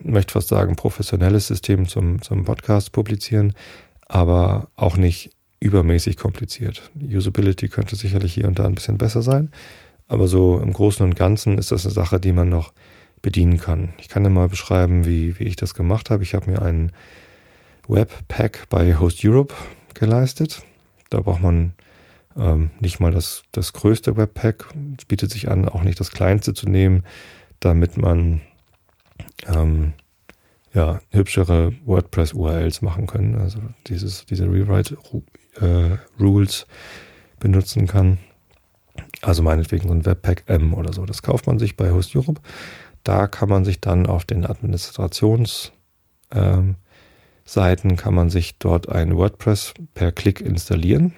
[0.00, 3.54] möchte fast sagen, professionelles System zum, zum Podcast publizieren,
[4.06, 6.90] aber auch nicht übermäßig kompliziert.
[7.00, 9.52] Usability könnte sicherlich hier und da ein bisschen besser sein,
[10.08, 12.72] aber so im Großen und Ganzen ist das eine Sache, die man noch
[13.22, 13.94] bedienen kann.
[13.98, 16.24] Ich kann dir mal beschreiben, wie, wie ich das gemacht habe.
[16.24, 16.90] Ich habe mir einen
[17.86, 19.54] Webpack bei Host Europe
[19.94, 20.62] geleistet.
[21.10, 21.72] Da braucht man
[22.36, 24.66] ähm, nicht mal das, das größte Webpack.
[24.98, 27.04] Es bietet sich an, auch nicht das kleinste zu nehmen,
[27.60, 28.40] damit man
[29.46, 29.92] ähm,
[30.74, 33.36] ja, hübschere WordPress-URLs machen kann.
[33.36, 36.66] Also dieses, diese Rewrite-Rules äh,
[37.38, 38.18] benutzen kann.
[39.20, 41.06] Also meinetwegen so ein Webpack M oder so.
[41.06, 42.40] Das kauft man sich bei Host Europe.
[43.04, 46.76] Da kann man sich dann auf den Administrationsseiten
[47.56, 51.12] ähm, kann man sich dort ein WordPress per Klick installieren.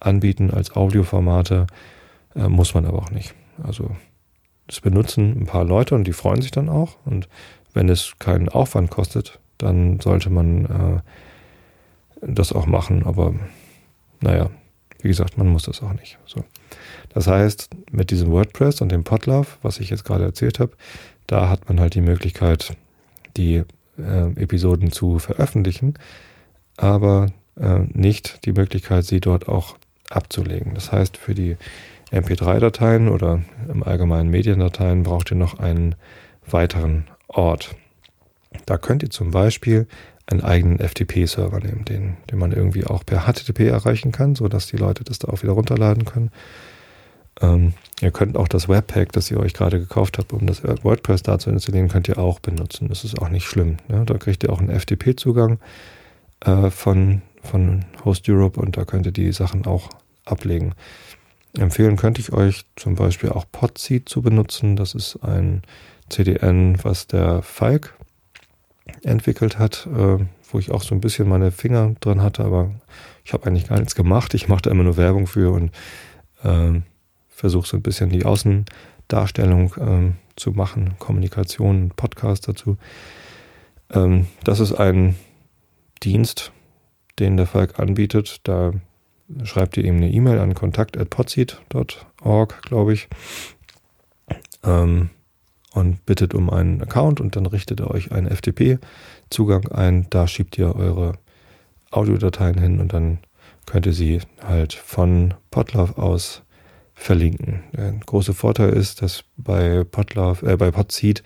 [0.00, 1.66] anbieten als Audioformate,
[2.34, 3.34] äh, muss man aber auch nicht.
[3.62, 3.90] Also
[4.66, 6.96] das benutzen ein paar Leute und die freuen sich dann auch.
[7.04, 7.28] Und
[7.72, 13.04] wenn es keinen Aufwand kostet, dann sollte man äh, das auch machen.
[13.04, 13.34] Aber
[14.20, 14.50] naja,
[15.00, 16.18] wie gesagt, man muss das auch nicht.
[16.26, 16.44] So.
[17.10, 20.72] Das heißt, mit diesem WordPress und dem Podlove, was ich jetzt gerade erzählt habe,
[21.26, 22.76] da hat man halt die Möglichkeit,
[23.36, 23.62] die
[23.98, 25.94] äh, Episoden zu veröffentlichen,
[26.76, 29.76] aber äh, nicht die Möglichkeit, sie dort auch
[30.10, 30.74] abzulegen.
[30.74, 31.56] Das heißt, für die
[32.14, 35.94] MP3-Dateien oder im Allgemeinen Mediendateien braucht ihr noch einen
[36.46, 37.74] weiteren Ort.
[38.66, 39.86] Da könnt ihr zum Beispiel
[40.26, 44.76] einen eigenen FTP-Server nehmen, den, den man irgendwie auch per HTTP erreichen kann, sodass die
[44.76, 46.30] Leute das da auch wieder runterladen können.
[47.40, 51.22] Ähm, ihr könnt auch das Webpack, das ihr euch gerade gekauft habt, um das WordPress
[51.22, 52.88] da zu installieren, könnt ihr auch benutzen.
[52.88, 53.76] Das ist auch nicht schlimm.
[53.88, 54.04] Ne?
[54.06, 55.58] Da kriegt ihr auch einen FTP-Zugang
[56.40, 59.90] äh, von, von Host Europe und da könnt ihr die Sachen auch
[60.24, 60.74] ablegen.
[61.56, 64.76] Empfehlen könnte ich euch zum Beispiel auch Podseed zu benutzen.
[64.76, 65.62] Das ist ein
[66.08, 67.94] CDN, was der Falk
[69.02, 70.18] entwickelt hat, äh,
[70.50, 72.70] wo ich auch so ein bisschen meine Finger drin hatte, aber
[73.24, 74.34] ich habe eigentlich gar nichts gemacht.
[74.34, 75.70] Ich mache da immer nur Werbung für und
[76.42, 76.80] äh,
[77.28, 82.76] versuche so ein bisschen die Außendarstellung äh, zu machen, Kommunikation, Podcast dazu.
[83.92, 85.16] Ähm, das ist ein
[86.02, 86.52] Dienst,
[87.18, 88.40] den der Falk anbietet.
[88.44, 88.72] Da
[89.44, 93.08] schreibt ihr ihm eine E-Mail an kontakt.podseed.org, glaube ich,
[94.62, 95.10] ähm,
[95.72, 100.06] und bittet um einen Account und dann richtet er euch einen FTP-Zugang ein.
[100.10, 101.18] Da schiebt ihr eure
[101.90, 103.18] Audiodateien hin und dann
[103.66, 106.44] könnt ihr sie halt von Podlove aus
[106.94, 107.64] verlinken.
[107.72, 111.22] Der große Vorteil ist, dass bei Podlove, äh, bei Podseed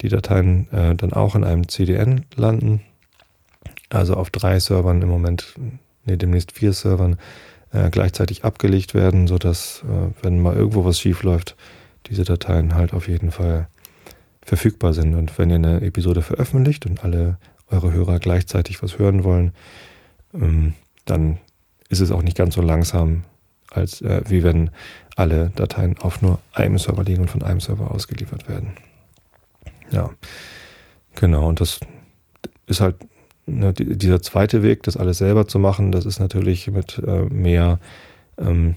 [0.00, 2.80] die Dateien äh, dann auch in einem CDN landen.
[3.90, 5.54] Also auf drei Servern im Moment
[6.04, 7.16] nee, demnächst vier Servern
[7.72, 11.56] äh, gleichzeitig abgelegt werden, sodass, äh, wenn mal irgendwo was schief läuft,
[12.06, 13.68] diese Dateien halt auf jeden Fall
[14.42, 15.14] verfügbar sind.
[15.14, 17.38] Und wenn ihr eine Episode veröffentlicht und alle
[17.70, 19.52] eure Hörer gleichzeitig was hören wollen,
[20.34, 21.38] ähm, dann
[21.88, 23.24] ist es auch nicht ganz so langsam,
[23.70, 24.70] als äh, wie wenn
[25.16, 28.72] alle Dateien auf nur einem Server liegen und von einem Server ausgeliefert werden.
[29.90, 30.10] Ja,
[31.14, 31.48] genau.
[31.48, 31.80] Und das
[32.66, 32.96] ist halt
[33.58, 37.78] ne, dieser zweite Weg, das alles selber zu machen, das ist natürlich mit äh, mehr,
[38.38, 38.76] ähm,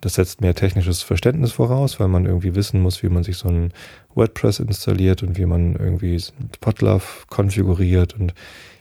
[0.00, 3.48] das setzt mehr technisches Verständnis voraus, weil man irgendwie wissen muss, wie man sich so
[3.48, 3.72] ein
[4.14, 6.22] WordPress installiert und wie man irgendwie
[6.60, 8.34] Podlove konfiguriert und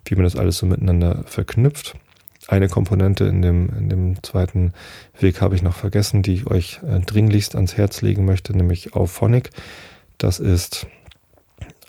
[0.05, 1.95] wie man das alles so miteinander verknüpft.
[2.47, 4.71] Eine Komponente in dem, in dem zweiten
[5.19, 8.93] Weg habe ich noch vergessen, die ich euch äh, dringlichst ans Herz legen möchte, nämlich
[8.93, 9.49] Auphonic.
[10.17, 10.87] Das ist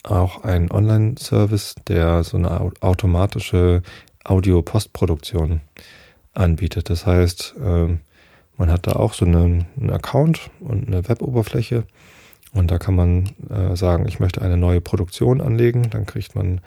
[0.04, 3.82] auch ein Online-Service, der so eine automatische
[4.24, 5.60] Audio-Postproduktion
[6.34, 6.90] anbietet.
[6.90, 8.00] Das heißt, ähm,
[8.58, 11.84] Man hat da auch so einen, einen Account und eine Web-Oberfläche
[12.52, 15.90] und da kann man äh, sagen, ich möchte eine neue Produktion anlegen.
[15.90, 16.60] Dann kriegt man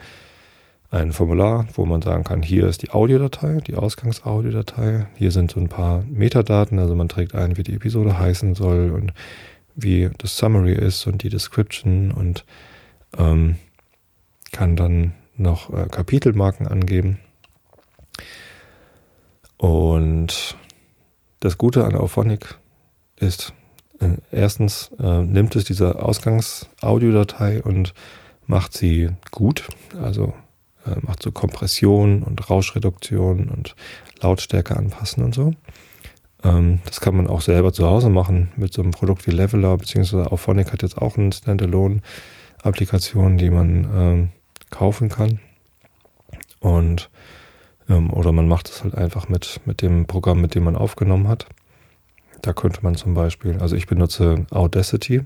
[0.90, 5.08] ein Formular, wo man sagen kann, hier ist die Audiodatei, die Ausgangsaudiodatei.
[5.16, 8.92] Hier sind so ein paar Metadaten, also man trägt ein, wie die Episode heißen soll
[8.92, 9.14] und
[9.76, 12.46] wie das Summary ist und die Description und
[13.18, 13.56] ähm,
[14.52, 17.20] kann dann noch äh, Kapitelmarken angeben.
[19.58, 20.58] Und
[21.40, 22.58] das Gute an Auphonic
[23.18, 23.54] ist,
[24.00, 27.94] äh, erstens äh, nimmt es diese Ausgangsaudiodatei und
[28.48, 29.68] macht sie gut,
[30.02, 30.34] also
[30.86, 33.76] äh, macht so Kompression und Rauschreduktion und
[34.22, 35.54] Lautstärke anpassen und so.
[36.44, 39.78] Ähm, das kann man auch selber zu Hause machen mit so einem Produkt wie Leveler,
[39.78, 41.32] beziehungsweise Auphonic hat jetzt auch eine
[42.62, 44.30] Standalone-Applikation, die man ähm,
[44.70, 45.40] kaufen kann.
[46.60, 47.10] Und
[47.90, 51.28] ähm, oder man macht es halt einfach mit, mit dem Programm, mit dem man aufgenommen
[51.28, 51.48] hat.
[52.42, 55.22] Da könnte man zum Beispiel, also ich benutze Audacity,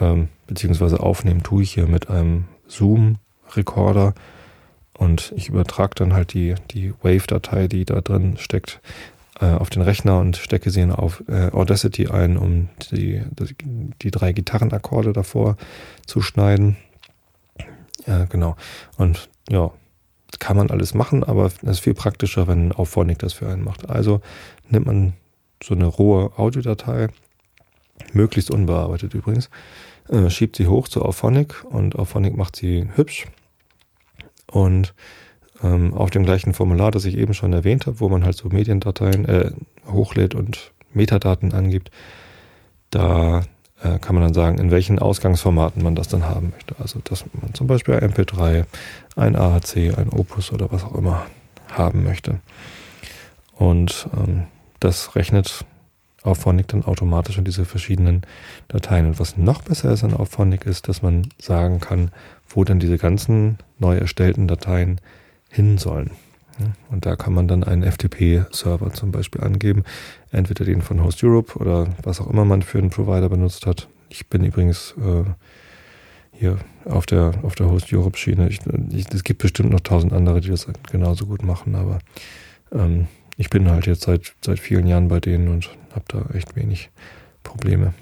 [0.00, 4.14] ähm, beziehungsweise aufnehmen tue ich hier mit einem Zoom-Recorder
[4.94, 8.80] und ich übertrage dann halt die, die Wave-Datei, die da drin steckt,
[9.46, 14.32] auf den Rechner und stecke sie auf äh, Audacity ein, um die, die, die drei
[14.32, 15.56] Gitarrenakkorde davor
[16.06, 16.76] zu schneiden.
[18.06, 18.56] Ja, genau.
[18.96, 19.70] Und ja,
[20.38, 23.88] kann man alles machen, aber es ist viel praktischer, wenn Auphonic das für einen macht.
[23.88, 24.20] Also
[24.68, 25.12] nimmt man
[25.62, 27.08] so eine rohe Audiodatei,
[28.12, 29.50] möglichst unbearbeitet übrigens,
[30.08, 33.26] äh, schiebt sie hoch zu Auphonic und Auphonic macht sie hübsch.
[34.50, 34.94] Und
[35.62, 38.48] ähm, auf dem gleichen Formular, das ich eben schon erwähnt habe, wo man halt so
[38.48, 39.50] Mediendateien äh,
[39.86, 41.90] hochlädt und Metadaten angibt,
[42.90, 43.42] da
[43.82, 46.74] äh, kann man dann sagen, in welchen Ausgangsformaten man das dann haben möchte.
[46.78, 48.64] Also, dass man zum Beispiel ein MP3,
[49.16, 51.26] ein AHC, ein Opus oder was auch immer
[51.70, 52.40] haben möchte.
[53.54, 54.44] Und ähm,
[54.80, 55.64] das rechnet
[56.22, 58.22] Auphonic dann automatisch in diese verschiedenen
[58.68, 59.06] Dateien.
[59.06, 62.10] Und was noch besser ist an Auphonic ist, dass man sagen kann,
[62.48, 65.00] wo dann diese ganzen neu erstellten Dateien
[65.48, 66.10] hin sollen.
[66.90, 69.84] Und da kann man dann einen FTP-Server zum Beispiel angeben,
[70.30, 73.88] entweder den von Host Europe oder was auch immer man für einen Provider benutzt hat.
[74.08, 75.24] Ich bin übrigens äh,
[76.32, 78.48] hier auf der, auf der Host Europe Schiene.
[78.48, 82.00] Ich, ich, es gibt bestimmt noch tausend andere, die das genauso gut machen, aber
[82.72, 83.06] ähm,
[83.36, 86.90] ich bin halt jetzt seit, seit vielen Jahren bei denen und habe da echt wenig
[87.44, 87.94] Probleme.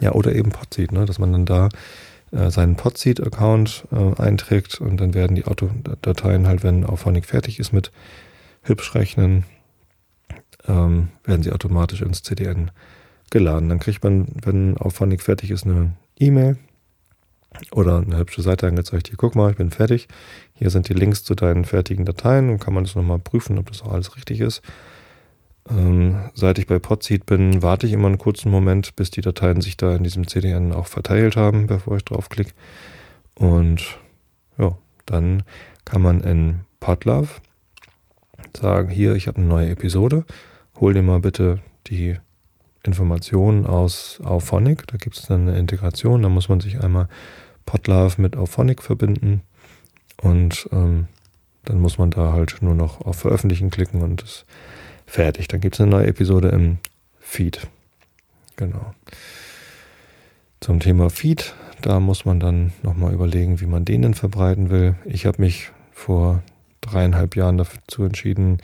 [0.00, 1.68] Ja, oder eben Podseed, ne, dass man dann da
[2.32, 7.72] äh, seinen Podseed-Account äh, einträgt und dann werden die Autodateien halt, wenn Auphonic fertig ist
[7.72, 7.92] mit
[8.62, 9.44] hübsch rechnen,
[10.66, 12.70] ähm, werden sie automatisch ins CDN
[13.30, 13.68] geladen.
[13.68, 16.58] Dann kriegt man, wenn Auphonic fertig ist, eine E-Mail
[17.70, 19.08] oder eine hübsche Seite angezeigt.
[19.08, 20.08] Hier, guck mal, ich bin fertig.
[20.54, 23.68] Hier sind die Links zu deinen fertigen Dateien und kann man das nochmal prüfen, ob
[23.68, 24.62] das auch alles richtig ist.
[25.68, 29.60] Ähm, seit ich bei Podseed bin, warte ich immer einen kurzen Moment, bis die Dateien
[29.60, 32.52] sich da in diesem CDN auch verteilt haben, bevor ich draufklicke.
[33.34, 33.98] Und
[34.58, 34.76] ja,
[35.06, 35.42] dann
[35.84, 37.28] kann man in Podlove
[38.56, 40.24] sagen, hier, ich habe eine neue Episode,
[40.80, 42.16] hol dir mal bitte die
[42.84, 44.86] Informationen aus Auphonic.
[44.86, 47.08] Da gibt es dann eine Integration, da muss man sich einmal
[47.64, 49.42] Podlove mit Auphonic verbinden
[50.22, 51.08] und ähm,
[51.64, 54.46] dann muss man da halt nur noch auf Veröffentlichen klicken und es
[55.06, 55.48] fertig.
[55.48, 56.78] Dann gibt es eine neue Episode im
[57.20, 57.68] Feed.
[58.56, 58.94] Genau.
[60.60, 64.96] Zum Thema Feed, da muss man dann nochmal überlegen, wie man den denn verbreiten will.
[65.04, 66.42] Ich habe mich vor
[66.80, 68.58] dreieinhalb Jahren dazu entschieden,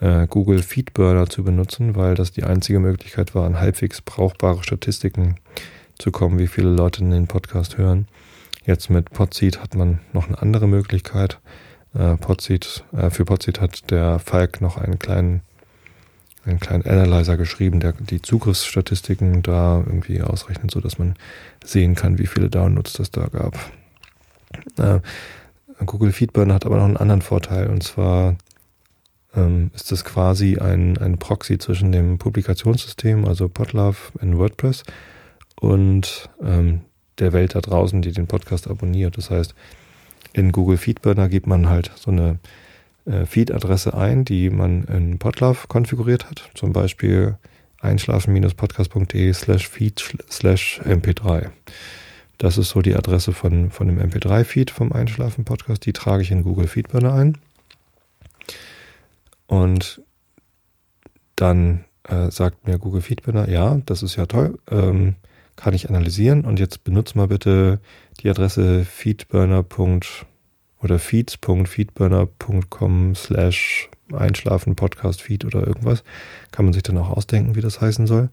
[0.00, 5.36] äh, Google Feedburner zu benutzen, weil das die einzige Möglichkeit war, an halbwegs brauchbare Statistiken
[5.98, 8.08] zu kommen, wie viele Leute in den Podcast hören.
[8.64, 11.40] Jetzt mit Podseed hat man noch eine andere Möglichkeit.
[11.94, 15.42] Äh, Podseed, äh, für Podseed hat der Falk noch einen kleinen
[16.44, 21.14] einen kleinen Analyzer geschrieben, der die Zugriffsstatistiken da irgendwie ausrechnet, so dass man
[21.64, 23.58] sehen kann, wie viele Downloads das da gab.
[24.76, 25.00] Äh,
[25.86, 28.36] Google Feedburner hat aber noch einen anderen Vorteil und zwar
[29.34, 34.84] ähm, ist das quasi ein, ein Proxy zwischen dem Publikationssystem, also Podlove in WordPress
[35.60, 36.82] und ähm,
[37.18, 39.16] der Welt da draußen, die den Podcast abonniert.
[39.16, 39.54] Das heißt,
[40.32, 42.38] in Google Feedburner gibt man halt so eine
[43.04, 46.50] äh, Feed-Adresse ein, die man in Podlove konfiguriert hat.
[46.54, 47.36] Zum Beispiel
[47.80, 50.00] einschlafen-podcast.de slash feed
[50.30, 51.50] slash mp3.
[52.38, 55.84] Das ist so die Adresse von, von dem mp3-Feed vom Einschlafen-Podcast.
[55.84, 57.38] Die trage ich in Google Feedburner ein.
[59.46, 60.00] Und
[61.36, 65.16] dann äh, sagt mir Google Feedburner, ja, das ist ja toll, ähm,
[65.56, 66.44] kann ich analysieren.
[66.44, 67.80] Und jetzt benutze mal bitte
[68.20, 70.00] die Adresse feedburner.com
[70.82, 76.04] oder feeds.feedburner.com slash Einschlafen, Podcast, Feed oder irgendwas.
[76.50, 78.30] Kann man sich dann auch ausdenken, wie das heißen soll.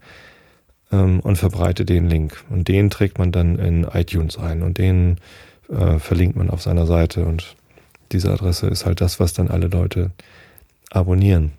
[0.91, 2.43] Ähm, und verbreite den Link.
[2.49, 5.17] Und den trägt man dann in iTunes ein und den
[5.69, 7.25] äh, verlinkt man auf seiner Seite.
[7.25, 7.55] Und
[8.11, 10.11] diese Adresse ist halt das, was dann alle Leute
[10.89, 11.53] abonnieren.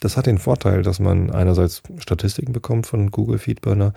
[0.00, 3.94] Das hat den Vorteil, dass man einerseits Statistiken bekommt von Google Feedburner,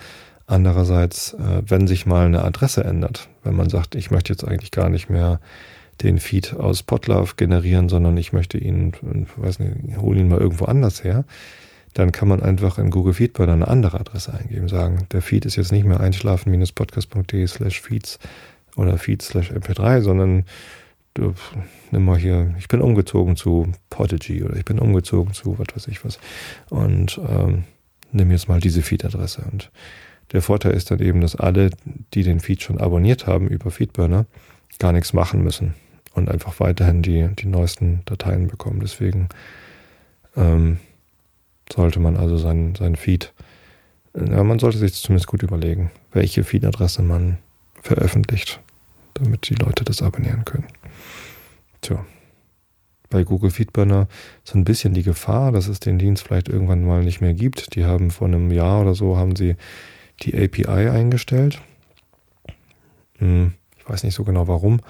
[0.47, 4.71] andererseits, äh, wenn sich mal eine Adresse ändert, wenn man sagt, ich möchte jetzt eigentlich
[4.71, 5.39] gar nicht mehr
[6.03, 8.93] den Feed aus Potlove generieren, sondern ich möchte ihn,
[9.37, 11.25] weiß nicht, hole ihn mal irgendwo anders her,
[11.93, 15.57] dann kann man einfach in Google Feedburner eine andere Adresse eingeben, sagen, der Feed ist
[15.57, 18.19] jetzt nicht mehr einschlafen-podcast.de slash feeds
[18.75, 20.45] oder feeds slash mp3, sondern
[21.13, 21.33] du,
[21.91, 25.87] nimm mal hier, ich bin umgezogen zu Podigy oder ich bin umgezogen zu was weiß
[25.89, 26.19] ich was.
[26.69, 27.65] Und ähm,
[28.13, 29.43] nimm jetzt mal diese Feed-Adresse.
[29.51, 29.69] Und
[30.31, 31.71] der Vorteil ist dann eben, dass alle,
[32.13, 34.25] die den Feed schon abonniert haben über Feedburner,
[34.79, 35.75] gar nichts machen müssen
[36.13, 38.79] und einfach weiterhin die, die neuesten Dateien bekommen.
[38.81, 39.29] Deswegen
[40.35, 40.79] ähm,
[41.71, 43.33] sollte man also seinen, seinen Feed,
[44.13, 47.37] ja, man sollte sich zumindest gut überlegen, welche Feed-Adresse man
[47.81, 48.59] veröffentlicht,
[49.13, 50.67] damit die Leute das abonnieren können.
[51.79, 52.05] Tja,
[53.09, 54.07] bei Google Feedburner
[54.43, 57.75] ist ein bisschen die Gefahr, dass es den Dienst vielleicht irgendwann mal nicht mehr gibt.
[57.75, 59.55] Die haben vor einem Jahr oder so haben sie
[60.21, 61.61] die API eingestellt.
[63.17, 64.81] Hm, ich weiß nicht so genau warum.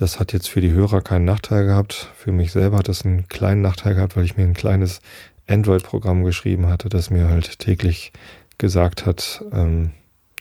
[0.00, 2.08] Das hat jetzt für die Hörer keinen Nachteil gehabt.
[2.16, 5.02] Für mich selber hat das einen kleinen Nachteil gehabt, weil ich mir ein kleines
[5.46, 8.10] Android-Programm geschrieben hatte, das mir halt täglich
[8.56, 9.90] gesagt hat, ähm,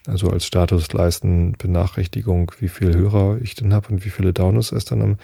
[0.07, 4.85] also als Statusleisten Benachrichtigung, wie viele Hörer ich denn habe und wie viele Downloads es
[4.85, 5.17] dann am,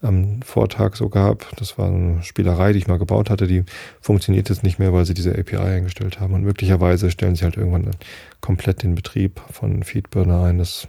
[0.00, 1.54] am Vortag so gab.
[1.56, 3.62] Das war eine Spielerei, die ich mal gebaut hatte, die
[4.00, 6.34] funktioniert jetzt nicht mehr, weil sie diese API eingestellt haben.
[6.34, 7.92] Und möglicherweise stellen sie halt irgendwann
[8.40, 10.58] komplett den Betrieb von Feedburner ein.
[10.58, 10.88] Das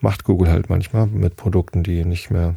[0.00, 2.56] macht Google halt manchmal mit Produkten, die nicht mehr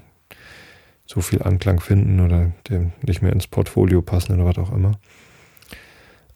[1.05, 4.93] so viel Anklang finden oder dem nicht mehr ins Portfolio passen oder was auch immer.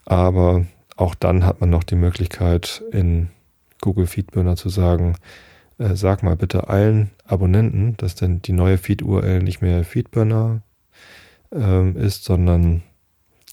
[0.06, 3.30] Aber auch dann hat man noch die Möglichkeit, in
[3.82, 5.16] Google Feedburner zu sagen,
[5.78, 10.62] äh, sag mal bitte allen Abonnenten, dass denn die neue Feed-URL nicht mehr Feedburner
[11.54, 12.84] äh, ist, sondern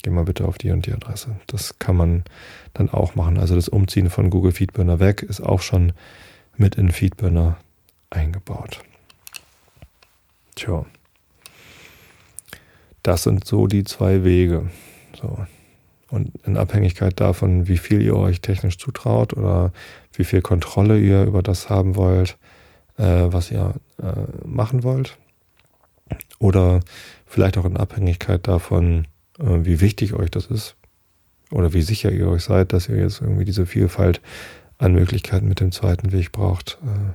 [0.03, 1.37] geh mal bitte auf die und die Adresse.
[1.47, 2.25] Das kann man
[2.73, 3.39] dann auch machen.
[3.39, 5.93] Also das Umziehen von Google Feedburner weg ist auch schon
[6.57, 7.57] mit in Feedburner
[8.11, 8.81] eingebaut.
[10.55, 10.87] Tja.
[13.03, 14.71] Das sind so die zwei Wege.
[15.21, 15.39] So.
[16.11, 19.73] Und in Abhängigkeit davon, wie viel ihr euch technisch zutraut oder
[20.13, 22.39] wie viel Kontrolle ihr über das haben wollt,
[22.99, 25.19] äh, was ihr äh, machen wollt.
[26.39, 26.81] Oder
[27.27, 29.07] vielleicht auch in Abhängigkeit davon,
[29.39, 30.77] äh, wie wichtig euch das ist.
[31.51, 34.21] Oder wie sicher ihr euch seid, dass ihr jetzt irgendwie diese Vielfalt
[34.79, 37.13] an Möglichkeiten mit dem zweiten Weg braucht, äh,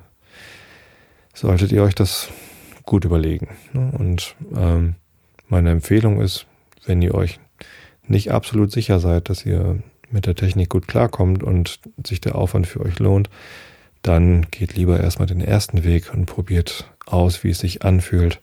[1.33, 2.29] solltet ihr euch das
[2.83, 3.49] gut überlegen.
[3.73, 3.91] Ne?
[3.97, 4.95] Und ähm,
[5.47, 6.45] meine Empfehlung ist,
[6.85, 7.39] wenn ihr euch
[8.07, 12.67] nicht absolut sicher seid, dass ihr mit der Technik gut klarkommt und sich der Aufwand
[12.67, 13.29] für euch lohnt,
[14.01, 18.39] dann geht lieber erstmal den ersten Weg und probiert aus, wie es sich anfühlt,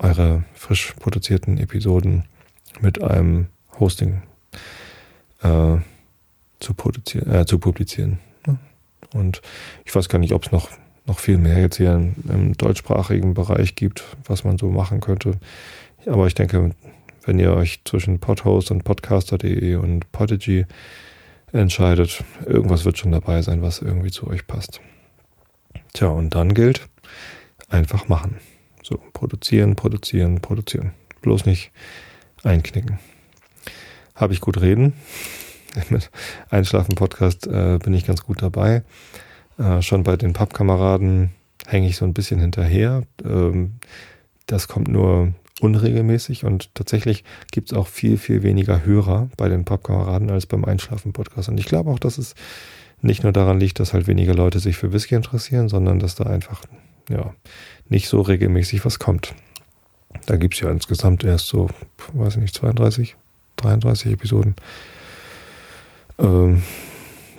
[0.00, 2.24] eure frisch produzierten Episoden
[2.80, 3.46] mit einem
[3.78, 4.22] Hosting
[5.42, 5.76] äh,
[6.58, 6.74] zu,
[7.14, 8.18] äh, zu publizieren.
[9.14, 9.40] Und
[9.86, 10.68] ich weiß gar nicht, ob es noch,
[11.06, 15.38] noch viel mehr jetzt hier im, im deutschsprachigen Bereich gibt, was man so machen könnte.
[16.04, 16.72] Aber ich denke,
[17.24, 20.66] wenn ihr euch zwischen Podhost und Podcaster.de und Podigy
[21.52, 24.80] entscheidet, irgendwas wird schon dabei sein, was irgendwie zu euch passt.
[25.92, 26.88] Tja, und dann gilt,
[27.68, 28.38] einfach machen.
[28.82, 30.92] So, produzieren, produzieren, produzieren.
[31.22, 31.70] Bloß nicht
[32.42, 32.98] einknicken.
[34.14, 34.92] Habe ich gut reden?
[35.90, 36.10] Mit
[36.50, 38.82] Einschlafen-Podcast äh, bin ich ganz gut dabei.
[39.58, 41.30] Äh, schon bei den Pappkameraden
[41.66, 43.02] hänge ich so ein bisschen hinterher.
[43.24, 43.74] Ähm,
[44.46, 49.64] das kommt nur unregelmäßig und tatsächlich gibt es auch viel, viel weniger Hörer bei den
[49.64, 51.48] Pappkameraden als beim Einschlafen-Podcast.
[51.48, 52.34] Und ich glaube auch, dass es
[53.00, 56.24] nicht nur daran liegt, dass halt weniger Leute sich für Whisky interessieren, sondern dass da
[56.24, 56.62] einfach
[57.08, 57.34] ja
[57.88, 59.34] nicht so regelmäßig was kommt.
[60.26, 61.68] Da gibt es ja insgesamt erst so,
[62.14, 63.16] weiß ich nicht, 32,
[63.56, 64.54] 33 Episoden.
[66.18, 66.62] Ähm,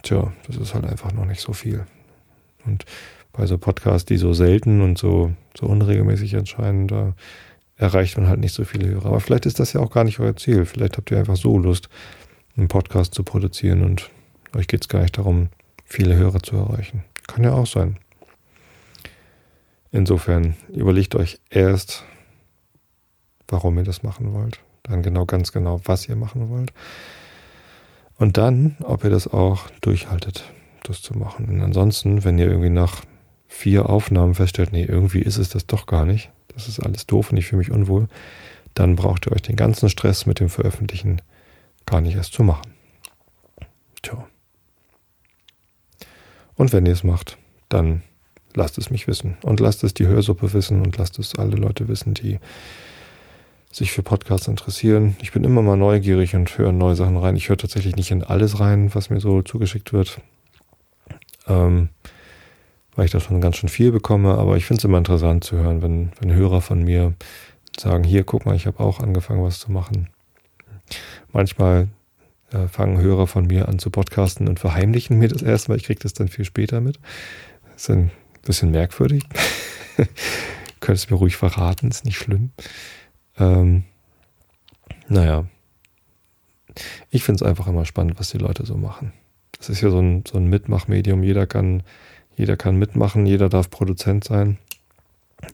[0.04, 1.86] tja, das ist halt einfach noch nicht so viel.
[2.66, 2.86] Und
[3.34, 7.14] bei so Podcasts, die so selten und so, so unregelmäßig erscheinen, da
[7.78, 9.08] erreicht man halt nicht so viele Hörer.
[9.08, 10.66] Aber vielleicht ist das ja auch gar nicht euer Ziel.
[10.66, 11.90] Vielleicht habt ihr einfach so Lust,
[12.58, 14.10] einen Podcast zu produzieren und
[14.56, 15.50] euch geht es gar nicht darum,
[15.84, 17.04] viele Hörer zu erreichen.
[17.28, 17.98] Kann ja auch sein.
[19.92, 22.04] Insofern überlegt euch erst,
[23.48, 24.60] warum ihr das machen wollt.
[24.84, 26.72] Dann genau ganz genau, was ihr machen wollt.
[28.18, 30.44] Und dann, ob ihr das auch durchhaltet,
[30.84, 31.50] das zu machen.
[31.50, 33.02] Und ansonsten, wenn ihr irgendwie nach
[33.48, 37.32] vier Aufnahmen feststellt, nee, irgendwie ist es das doch gar nicht, das ist alles doof
[37.32, 38.08] und ich fühle mich unwohl,
[38.74, 41.22] dann braucht ihr euch den ganzen Stress mit dem Veröffentlichen
[41.86, 42.74] gar nicht erst zu machen.
[44.02, 44.26] Tja.
[46.56, 47.38] Und wenn ihr es macht,
[47.70, 48.02] dann
[48.54, 49.38] lasst es mich wissen.
[49.44, 52.40] Und lasst es die Hörsuppe wissen und lasst es alle Leute wissen, die
[53.76, 55.18] sich für Podcasts interessieren.
[55.22, 57.36] Ich bin immer mal neugierig und höre neue Sachen rein.
[57.36, 60.22] Ich höre tatsächlich nicht in alles rein, was mir so zugeschickt wird.
[61.46, 61.90] Ähm,
[62.96, 65.58] weil ich da schon ganz schön viel bekomme, aber ich finde es immer interessant zu
[65.58, 67.16] hören, wenn, wenn Hörer von mir
[67.78, 70.08] sagen, hier, guck mal, ich habe auch angefangen, was zu machen.
[71.34, 71.90] Manchmal
[72.54, 75.84] äh, fangen Hörer von mir an zu podcasten und verheimlichen mir das erst, weil ich
[75.84, 76.98] kriege das dann viel später mit.
[77.74, 78.12] Das ist ein
[78.42, 79.24] bisschen merkwürdig.
[80.80, 82.52] Könntest mir ruhig verraten, ist nicht schlimm.
[83.38, 83.84] Ähm,
[85.08, 85.46] naja.
[87.10, 89.14] Ich finde es einfach immer spannend, was die Leute so machen.
[89.58, 91.24] Das ist ja so ein, so ein Mitmachmedium.
[91.24, 91.84] Jeder kann,
[92.36, 94.58] jeder kann mitmachen, jeder darf Produzent sein.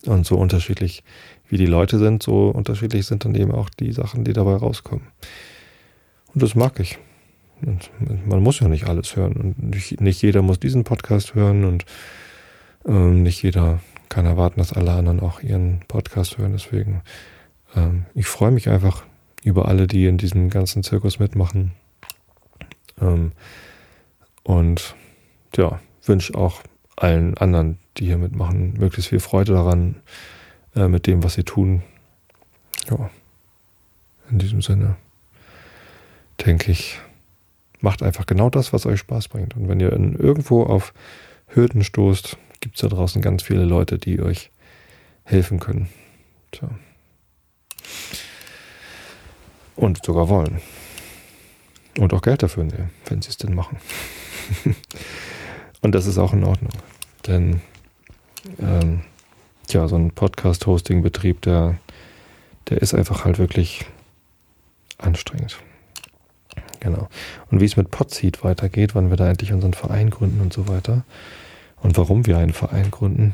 [0.05, 1.03] Und so unterschiedlich
[1.49, 5.07] wie die Leute sind, so unterschiedlich sind dann eben auch die Sachen, die dabei rauskommen.
[6.33, 6.97] Und das mag ich.
[7.61, 7.91] Und
[8.25, 9.33] man muss ja nicht alles hören.
[9.33, 11.85] Und nicht, nicht jeder muss diesen Podcast hören und
[12.85, 13.79] ähm, nicht jeder
[14.09, 16.53] kann erwarten, dass alle anderen auch ihren Podcast hören.
[16.53, 17.01] Deswegen,
[17.75, 19.03] ähm, ich freue mich einfach
[19.43, 21.71] über alle, die in diesem ganzen Zirkus mitmachen.
[22.99, 23.31] Ähm,
[24.43, 24.95] und
[25.55, 26.61] ja, wünsche auch
[26.95, 29.95] allen anderen, die hier mitmachen, möglichst viel Freude daran,
[30.75, 31.83] äh, mit dem, was sie tun.
[32.89, 33.09] Ja,
[34.29, 34.95] in diesem Sinne
[36.45, 36.99] denke ich,
[37.79, 39.55] macht einfach genau das, was euch Spaß bringt.
[39.55, 40.93] Und wenn ihr in irgendwo auf
[41.47, 44.51] Hürden stoßt, gibt es da draußen ganz viele Leute, die euch
[45.23, 45.89] helfen können.
[46.51, 46.69] Tja.
[49.81, 50.61] Und sogar wollen.
[51.97, 53.77] Und auch Geld dafür nehmen, wenn sie es denn machen.
[55.81, 56.71] Und das ist auch in Ordnung.
[57.25, 57.61] Denn
[58.59, 59.01] ähm,
[59.69, 61.79] ja, so ein Podcast-Hosting-Betrieb, der,
[62.69, 63.85] der ist einfach halt wirklich
[64.99, 65.57] anstrengend.
[66.79, 67.09] Genau.
[67.49, 70.67] Und wie es mit Podseed weitergeht, wann wir da endlich unseren Verein gründen und so
[70.67, 71.05] weiter.
[71.77, 73.33] Und warum wir einen Verein gründen,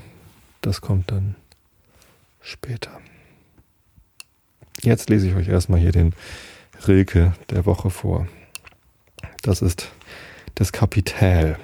[0.62, 1.36] das kommt dann
[2.40, 2.92] später.
[4.82, 6.14] Jetzt lese ich euch erstmal hier den
[6.88, 8.28] Rilke der Woche vor.
[9.42, 9.92] Das ist
[10.56, 11.58] das Kapital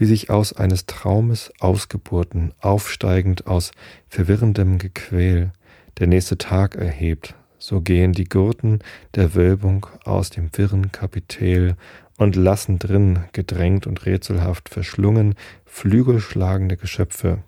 [0.00, 3.70] wie sich aus eines Traumes Ausgeburten, aufsteigend aus
[4.08, 5.52] verwirrendem Gequäl,
[5.98, 8.78] der nächste Tag erhebt, so gehen die Gurten
[9.14, 11.76] der Wölbung aus dem wirren Kapitel
[12.16, 15.34] und lassen drin, gedrängt und rätselhaft verschlungen,
[15.66, 17.42] flügelschlagende Geschöpfe,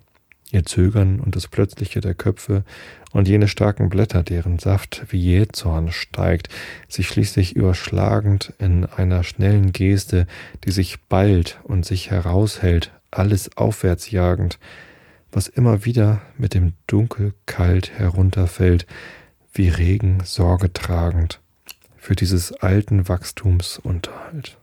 [0.51, 2.63] ihr Zögern und das Plötzliche der Köpfe
[3.11, 6.49] und jene starken Blätter, deren Saft wie Jähzorn steigt,
[6.87, 10.27] sich schließlich überschlagend in einer schnellen Geste,
[10.63, 14.59] die sich ballt und sich heraushält, alles aufwärts jagend,
[15.31, 18.85] was immer wieder mit dem Dunkel kalt herunterfällt,
[19.53, 21.39] wie Regen Sorge tragend
[21.97, 24.57] für dieses alten Wachstums Unterhalt.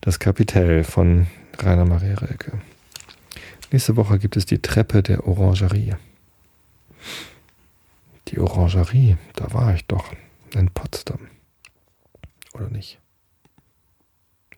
[0.00, 1.26] Das Kapitel von
[1.62, 2.60] Rainer Maria Rilke.
[3.70, 5.94] Nächste Woche gibt es die Treppe der Orangerie.
[8.28, 10.12] Die Orangerie, da war ich doch
[10.54, 11.28] in Potsdam.
[12.54, 12.98] Oder nicht?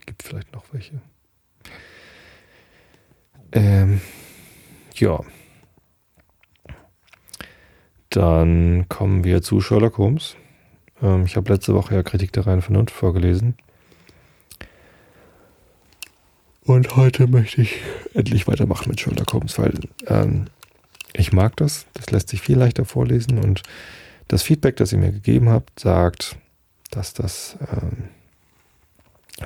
[0.07, 1.01] Gibt vielleicht noch welche.
[3.53, 4.01] Ähm,
[4.95, 5.21] ja.
[8.11, 10.37] Dann kommen wir zu Sherlock Holmes.
[11.03, 13.57] Ähm, ich habe letzte Woche ja Kritik der reinen Vernunft vorgelesen.
[16.83, 17.81] Und heute möchte ich
[18.13, 19.79] endlich weitermachen mit Sherlock weil
[20.09, 20.47] ähm,
[21.13, 21.87] ich mag das.
[21.95, 23.63] Das lässt sich viel leichter vorlesen und
[24.27, 26.37] das Feedback, das ihr mir gegeben habt, sagt,
[26.91, 28.09] dass das ähm,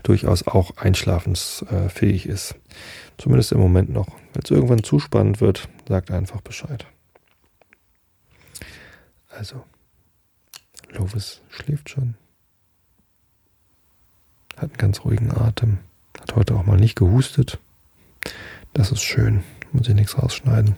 [0.03, 2.55] durchaus auch einschlafensfähig ist.
[3.19, 4.09] Zumindest im Moment noch.
[4.33, 6.87] Wenn es irgendwann zu spannend wird, sagt einfach Bescheid.
[9.29, 9.63] Also,
[10.89, 12.15] Lovis schläft schon.
[14.57, 15.81] Hat einen ganz ruhigen Atem.
[16.21, 17.59] Hat heute auch mal nicht gehustet.
[18.73, 19.43] Das ist schön.
[19.73, 20.77] Muss ich nichts rausschneiden.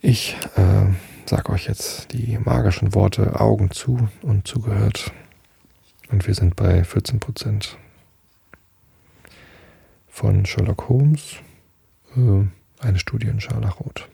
[0.00, 0.86] Ich äh,
[1.28, 5.12] sage euch jetzt die magischen Worte Augen zu und zugehört.
[6.10, 7.76] Und wir sind bei 14 Prozent.
[10.08, 11.36] Von Sherlock Holmes,
[12.16, 12.44] äh,
[12.80, 14.08] eine Studie in Scharlachrot.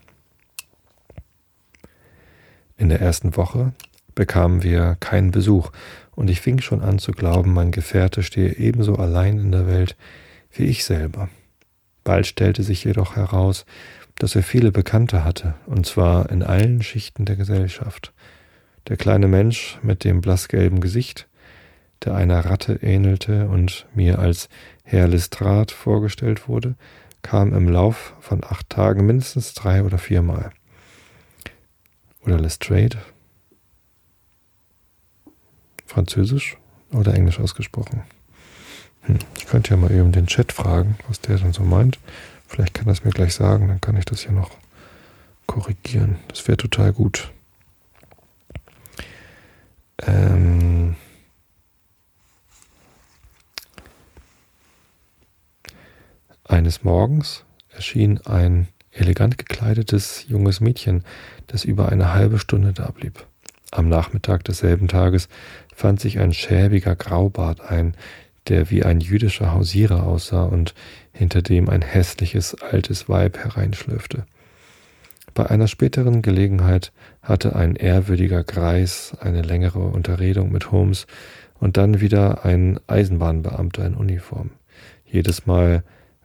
[2.76, 3.72] In der ersten Woche
[4.14, 5.70] bekamen wir keinen Besuch,
[6.14, 9.96] und ich fing schon an zu glauben, mein Gefährte stehe ebenso allein in der Welt
[10.52, 11.28] wie ich selber.
[12.04, 13.64] Bald stellte sich jedoch heraus,
[14.16, 18.12] dass er viele Bekannte hatte, und zwar in allen Schichten der Gesellschaft.
[18.88, 21.28] Der kleine Mensch mit dem blassgelben Gesicht,
[22.04, 24.48] der einer Ratte ähnelte und mir als
[24.84, 26.74] Herr Lestrade vorgestellt wurde,
[27.22, 30.50] kam im Lauf von acht Tagen mindestens drei oder viermal.
[32.24, 32.98] Oder Lestrade?
[35.92, 36.56] Französisch
[36.90, 38.02] oder Englisch ausgesprochen?
[39.02, 41.98] Hm, ich könnte ja mal eben den Chat fragen, was der dann so meint.
[42.46, 44.50] Vielleicht kann er es mir gleich sagen, dann kann ich das hier noch
[45.46, 46.16] korrigieren.
[46.28, 47.30] Das wäre total gut.
[49.98, 50.96] Ähm
[56.44, 61.04] Eines Morgens erschien ein elegant gekleidetes junges Mädchen,
[61.46, 63.26] das über eine halbe Stunde da blieb.
[63.72, 65.28] Am Nachmittag desselben Tages
[65.74, 67.96] fand sich ein schäbiger Graubart ein,
[68.48, 70.74] der wie ein jüdischer Hausierer aussah und
[71.12, 74.26] hinter dem ein hässliches altes Weib hereinschlürfte.
[75.32, 76.92] Bei einer späteren Gelegenheit
[77.22, 81.06] hatte ein ehrwürdiger Greis eine längere Unterredung mit Holmes
[81.58, 84.50] und dann wieder ein Eisenbahnbeamter in Uniform.
[85.06, 85.82] Jedes Mal,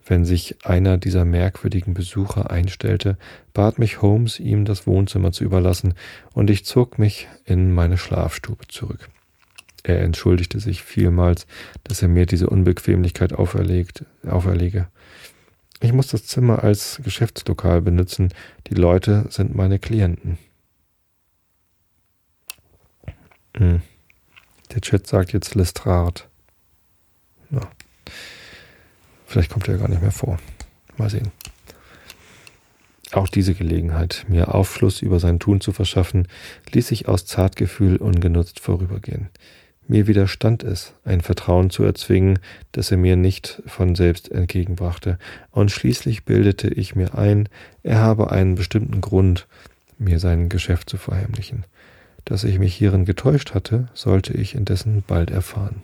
[0.08, 3.18] wenn sich einer dieser merkwürdigen Besucher einstellte,
[3.52, 5.94] bat mich Holmes, ihm das Wohnzimmer zu überlassen,
[6.32, 9.08] und ich zog mich in meine Schlafstube zurück.
[9.82, 11.46] Er entschuldigte sich vielmals,
[11.84, 14.88] dass er mir diese Unbequemlichkeit auferlegt, auferlege.
[15.80, 18.32] Ich muss das Zimmer als Geschäftslokal benutzen.
[18.66, 20.38] Die Leute sind meine Klienten.
[23.56, 23.82] Hm.
[24.72, 26.22] Der Chat sagt jetzt Lestrade.
[27.50, 27.60] Ja.
[29.28, 30.38] Vielleicht kommt er gar nicht mehr vor.
[30.96, 31.30] Mal sehen.
[33.12, 36.26] Auch diese Gelegenheit, mir Aufschluss über sein Tun zu verschaffen,
[36.72, 39.28] ließ ich aus Zartgefühl ungenutzt vorübergehen.
[39.86, 42.38] Mir widerstand es, ein Vertrauen zu erzwingen,
[42.72, 45.18] das er mir nicht von selbst entgegenbrachte,
[45.50, 47.50] und schließlich bildete ich mir ein,
[47.82, 49.46] er habe einen bestimmten Grund,
[49.98, 51.64] mir sein Geschäft zu verheimlichen.
[52.24, 55.82] Dass ich mich hierin getäuscht hatte, sollte ich indessen bald erfahren.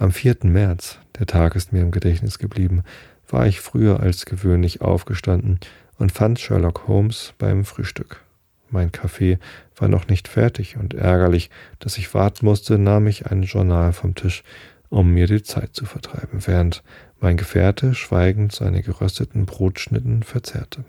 [0.00, 0.36] Am 4.
[0.44, 2.84] März, der Tag ist mir im Gedächtnis geblieben,
[3.28, 5.58] war ich früher als gewöhnlich aufgestanden
[5.98, 8.22] und fand Sherlock Holmes beim Frühstück.
[8.70, 9.40] Mein Kaffee
[9.76, 14.14] war noch nicht fertig und ärgerlich, dass ich warten musste, nahm ich ein Journal vom
[14.14, 14.44] Tisch,
[14.88, 16.84] um mir die Zeit zu vertreiben, während
[17.18, 20.84] mein Gefährte schweigend seine gerösteten Brotschnitten verzehrte.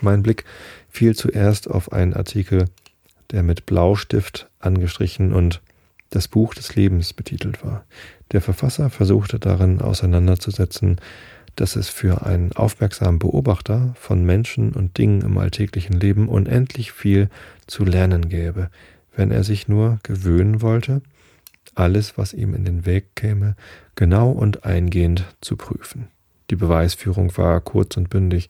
[0.00, 0.44] Mein Blick
[0.88, 2.66] fiel zuerst auf einen Artikel,
[3.32, 5.60] der mit Blaustift angestrichen und
[6.10, 7.84] das Buch des Lebens betitelt war.
[8.32, 11.00] Der Verfasser versuchte darin auseinanderzusetzen,
[11.56, 17.28] dass es für einen aufmerksamen Beobachter von Menschen und Dingen im alltäglichen Leben unendlich viel
[17.66, 18.70] zu lernen gäbe,
[19.16, 21.02] wenn er sich nur gewöhnen wollte,
[21.74, 23.56] alles, was ihm in den Weg käme,
[23.96, 26.08] genau und eingehend zu prüfen.
[26.50, 28.48] Die Beweisführung war kurz und bündig,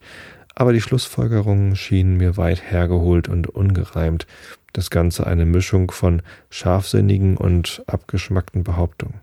[0.55, 4.27] aber die Schlussfolgerungen schienen mir weit hergeholt und ungereimt,
[4.73, 9.21] das Ganze eine Mischung von scharfsinnigen und abgeschmackten Behauptungen.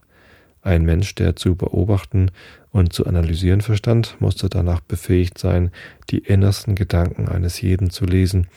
[0.62, 2.32] Ein Mensch, der zu beobachten
[2.72, 5.70] und zu analysieren verstand, musste danach befähigt sein,
[6.10, 8.48] die innersten Gedanken eines jeden zu lesen,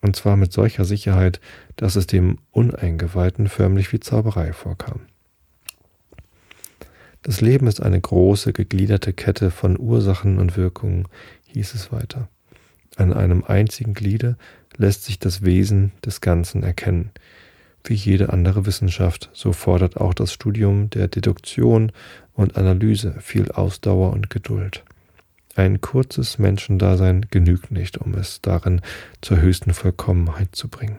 [0.00, 1.40] und zwar mit solcher Sicherheit,
[1.76, 5.00] dass es dem Uneingeweihten förmlich wie Zauberei vorkam.
[7.22, 11.06] Das Leben ist eine große, gegliederte Kette von Ursachen und Wirkungen,
[11.48, 12.28] hieß es weiter.
[12.96, 14.36] An einem einzigen Gliede
[14.76, 17.10] lässt sich das Wesen des Ganzen erkennen.
[17.84, 21.92] Wie jede andere Wissenschaft, so fordert auch das Studium der Deduktion
[22.34, 24.84] und Analyse viel Ausdauer und Geduld.
[25.56, 28.80] Ein kurzes Menschendasein genügt nicht, um es darin
[29.20, 30.98] zur höchsten Vollkommenheit zu bringen.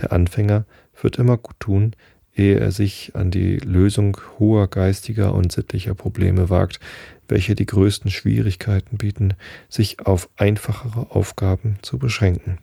[0.00, 0.64] Der Anfänger
[1.00, 1.94] wird immer gut tun,
[2.34, 6.80] ehe er sich an die Lösung hoher geistiger und sittlicher Probleme wagt,
[7.28, 9.34] welche die größten Schwierigkeiten bieten,
[9.68, 12.58] sich auf einfachere Aufgaben zu beschränken.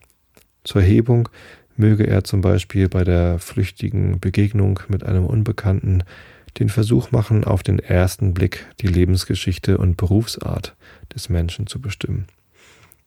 [0.67, 1.29] Zur Hebung
[1.77, 6.03] möge er zum Beispiel bei der flüchtigen Begegnung mit einem Unbekannten
[6.59, 10.75] den Versuch machen, auf den ersten Blick die Lebensgeschichte und Berufsart
[11.15, 12.27] des Menschen zu bestimmen.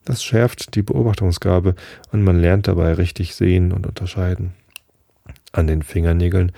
[0.07, 1.75] Das schärft die Beobachtungsgabe
[2.11, 4.55] und man lernt dabei richtig sehen und unterscheiden.
[5.53, 6.53] An den Fingernägeln,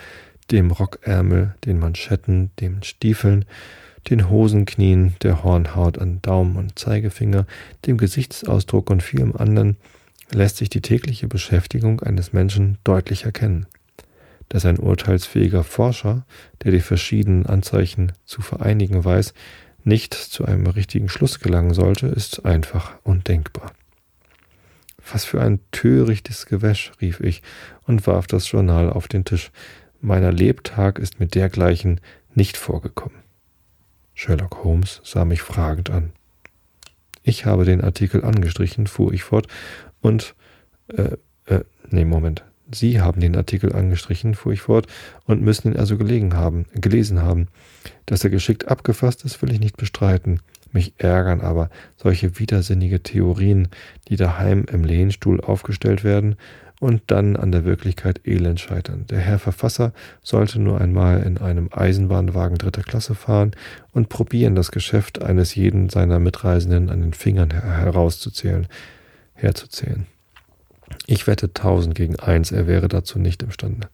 [0.52, 3.44] dem Rockärmel, den Manschetten, den Stiefeln,
[4.08, 7.44] den Hosenknien, der Hornhaut an Daumen und Zeigefinger,
[7.86, 9.76] dem Gesichtsausdruck und vielem anderen
[10.34, 13.66] lässt sich die tägliche Beschäftigung eines Menschen deutlich erkennen.
[14.48, 16.26] Dass ein urteilsfähiger Forscher,
[16.62, 19.34] der die verschiedenen Anzeichen zu vereinigen weiß,
[19.84, 23.72] nicht zu einem richtigen Schluss gelangen sollte, ist einfach undenkbar.
[25.10, 27.42] Was für ein törichtes Gewäsch, rief ich
[27.86, 29.50] und warf das Journal auf den Tisch.
[30.00, 32.00] Meiner Lebtag ist mit dergleichen
[32.34, 33.18] nicht vorgekommen.
[34.14, 36.12] Sherlock Holmes sah mich fragend an.
[37.24, 39.46] Ich habe den Artikel angestrichen, fuhr ich fort,
[40.02, 40.34] und,
[40.88, 42.44] äh, äh, nee, Moment.
[42.74, 44.86] Sie haben den Artikel angestrichen, fuhr ich fort,
[45.26, 47.48] und müssen ihn also gelegen haben, gelesen haben.
[48.06, 50.40] Dass er geschickt abgefasst ist, will ich nicht bestreiten.
[50.72, 53.68] Mich ärgern aber solche widersinnige Theorien,
[54.08, 56.36] die daheim im Lehnstuhl aufgestellt werden
[56.80, 59.04] und dann an der Wirklichkeit elend scheitern.
[59.08, 59.92] Der Herr Verfasser
[60.22, 63.52] sollte nur einmal in einem Eisenbahnwagen dritter Klasse fahren
[63.92, 68.66] und probieren, das Geschäft eines jeden seiner Mitreisenden an den Fingern herauszuzählen,
[69.34, 70.06] herzuzählen.
[71.06, 73.88] Ich wette tausend gegen eins, er wäre dazu nicht imstande.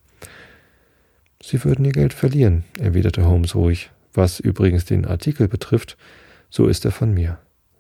[1.43, 3.91] Sie würden ihr Geld verlieren, erwiderte Holmes ruhig.
[4.13, 5.97] Was übrigens den Artikel betrifft,
[6.51, 7.39] so ist er von mir.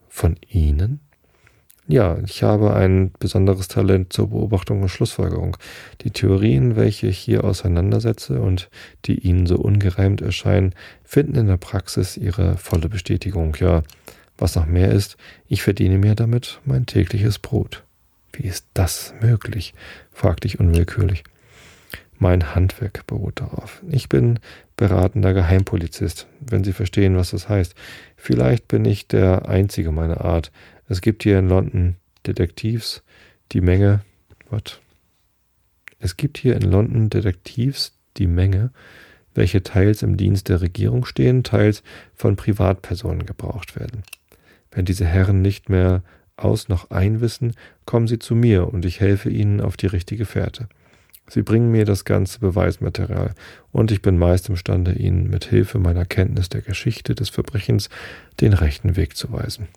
[0.08, 1.00] Von Ihnen?
[1.90, 5.56] Ja, ich habe ein besonderes Talent zur Beobachtung und Schlussfolgerung.
[6.02, 8.68] Die Theorien, welche ich hier auseinandersetze und
[9.06, 13.56] die Ihnen so ungereimt erscheinen, finden in der Praxis ihre volle Bestätigung.
[13.58, 13.82] Ja,
[14.38, 15.16] was noch mehr ist,
[15.48, 17.84] ich verdiene mir damit mein tägliches Brot.
[18.32, 19.74] Wie ist das möglich?
[20.12, 21.24] fragte ich unwillkürlich.
[22.18, 23.82] Mein Handwerk beruht darauf.
[23.88, 24.40] Ich bin
[24.76, 27.74] beratender Geheimpolizist, wenn Sie verstehen, was das heißt.
[28.16, 30.50] Vielleicht bin ich der Einzige meiner Art.
[30.88, 33.02] Es gibt hier in London Detektivs,
[33.52, 34.00] die Menge.
[34.50, 34.80] Was?
[36.00, 38.70] Es gibt hier in London Detektivs die Menge,
[39.34, 41.82] welche teils im Dienst der Regierung stehen, teils
[42.14, 44.02] von Privatpersonen gebraucht werden.
[44.70, 46.02] Wenn diese Herren nicht mehr
[46.36, 47.54] aus noch einwissen,
[47.84, 50.68] kommen sie zu mir und ich helfe ihnen auf die richtige Fährte.
[51.28, 53.34] Sie bringen mir das ganze Beweismaterial
[53.70, 57.90] und ich bin meist imstande, Ihnen mit Hilfe meiner Kenntnis der Geschichte des Verbrechens
[58.40, 59.68] den rechten Weg zu weisen.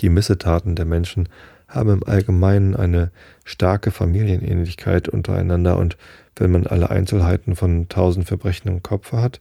[0.00, 1.28] Die Missetaten der Menschen
[1.66, 3.10] haben im Allgemeinen eine
[3.44, 5.96] starke Familienähnlichkeit untereinander und
[6.36, 9.40] wenn man alle Einzelheiten von tausend Verbrechen im Kopf hat,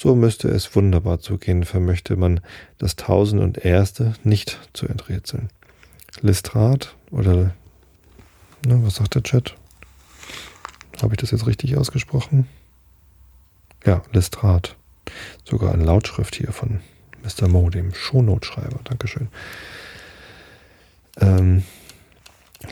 [0.00, 2.40] so müsste es wunderbar zugehen, vermöchte man
[2.78, 5.50] das Tausend und Erste nicht zu enträtseln.
[6.22, 7.54] Listrat oder,
[8.64, 9.54] na, was sagt der Chat?
[11.02, 12.48] Habe ich das jetzt richtig ausgesprochen?
[13.84, 14.74] Ja, Lestrat.
[15.44, 16.80] Sogar eine Lautschrift hier von
[17.22, 17.48] Mr.
[17.48, 18.80] Mo, dem Shownotschreiber.
[18.84, 19.28] Dankeschön.
[21.20, 21.62] Ähm,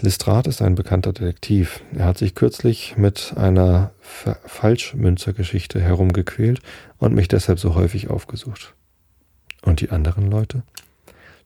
[0.01, 1.82] Listrat ist ein bekannter Detektiv.
[1.97, 6.61] Er hat sich kürzlich mit einer Falschmünzergeschichte herumgequält
[6.99, 8.74] und mich deshalb so häufig aufgesucht.
[9.62, 10.62] Und die anderen Leute?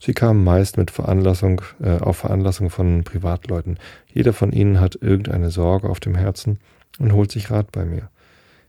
[0.00, 3.78] Sie kamen meist mit Veranlassung, äh, auf Veranlassung von Privatleuten.
[4.12, 6.58] Jeder von ihnen hat irgendeine Sorge auf dem Herzen
[6.98, 8.10] und holt sich Rat bei mir.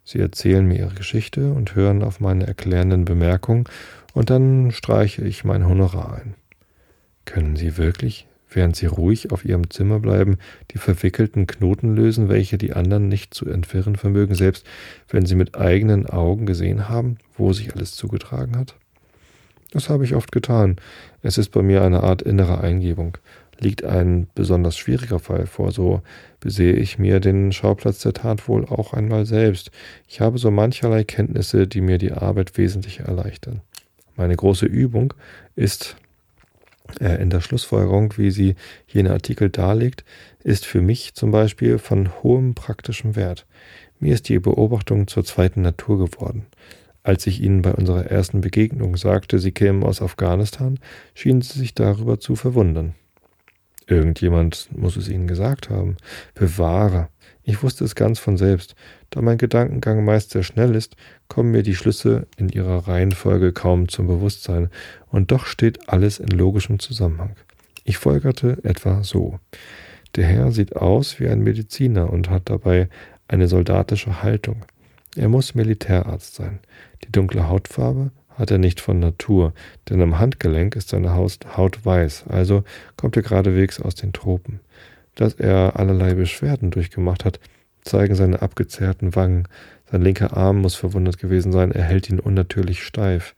[0.06, 3.66] Sie erzählen mir ihre Geschichte und hören auf meine erklärenden Bemerkungen,
[4.14, 6.36] und dann streiche ich mein Honorar ein.
[7.26, 10.38] Können Sie wirklich, während Sie ruhig auf Ihrem Zimmer bleiben,
[10.72, 14.66] die verwickelten Knoten lösen, welche die anderen nicht zu entwirren vermögen, selbst
[15.10, 18.76] wenn Sie mit eigenen Augen gesehen haben, wo sich alles zugetragen hat?
[19.72, 20.76] Das habe ich oft getan.
[21.24, 23.18] Es ist bei mir eine Art innere Eingebung.
[23.60, 26.02] Liegt ein besonders schwieriger Fall vor, so
[26.40, 29.72] besehe ich mir den Schauplatz der Tat wohl auch einmal selbst.
[30.08, 33.62] Ich habe so mancherlei Kenntnisse, die mir die Arbeit wesentlich erleichtern.
[34.16, 35.14] Meine große Übung
[35.56, 35.96] ist
[37.00, 38.56] in der Schlussfolgerung, wie sie
[38.88, 40.04] jene Artikel darlegt,
[40.44, 43.46] ist für mich zum Beispiel von hohem praktischen Wert.
[44.00, 46.46] Mir ist die Beobachtung zur zweiten Natur geworden.
[47.04, 50.80] Als ich Ihnen bei unserer ersten Begegnung sagte, Sie kämen aus Afghanistan,
[51.14, 52.96] schienen Sie sich darüber zu verwundern.
[53.88, 55.98] Irgendjemand muss es Ihnen gesagt haben.
[56.36, 57.10] Bewahre.
[57.44, 58.76] Ich wusste es ganz von selbst.
[59.10, 60.96] Da mein Gedankengang meist sehr schnell ist,
[61.28, 64.70] kommen mir die Schlüsse in ihrer Reihenfolge kaum zum Bewusstsein,
[65.08, 67.36] und doch steht alles in logischem Zusammenhang.
[67.84, 69.40] Ich folgerte etwa so.
[70.16, 72.88] Der Herr sieht aus wie ein Mediziner und hat dabei
[73.28, 74.64] eine soldatische Haltung.
[75.16, 76.60] Er muss Militärarzt sein.
[77.04, 79.54] Die dunkle Hautfarbe hat er nicht von Natur,
[79.90, 82.64] denn am Handgelenk ist seine Haut weiß, also
[82.96, 84.60] kommt er geradewegs aus den Tropen.
[85.16, 87.40] Dass er allerlei Beschwerden durchgemacht hat,
[87.84, 89.48] zeigen seine abgezerrten Wangen.
[89.92, 93.36] Sein linker Arm muss verwundet gewesen sein, er hält ihn unnatürlich steif.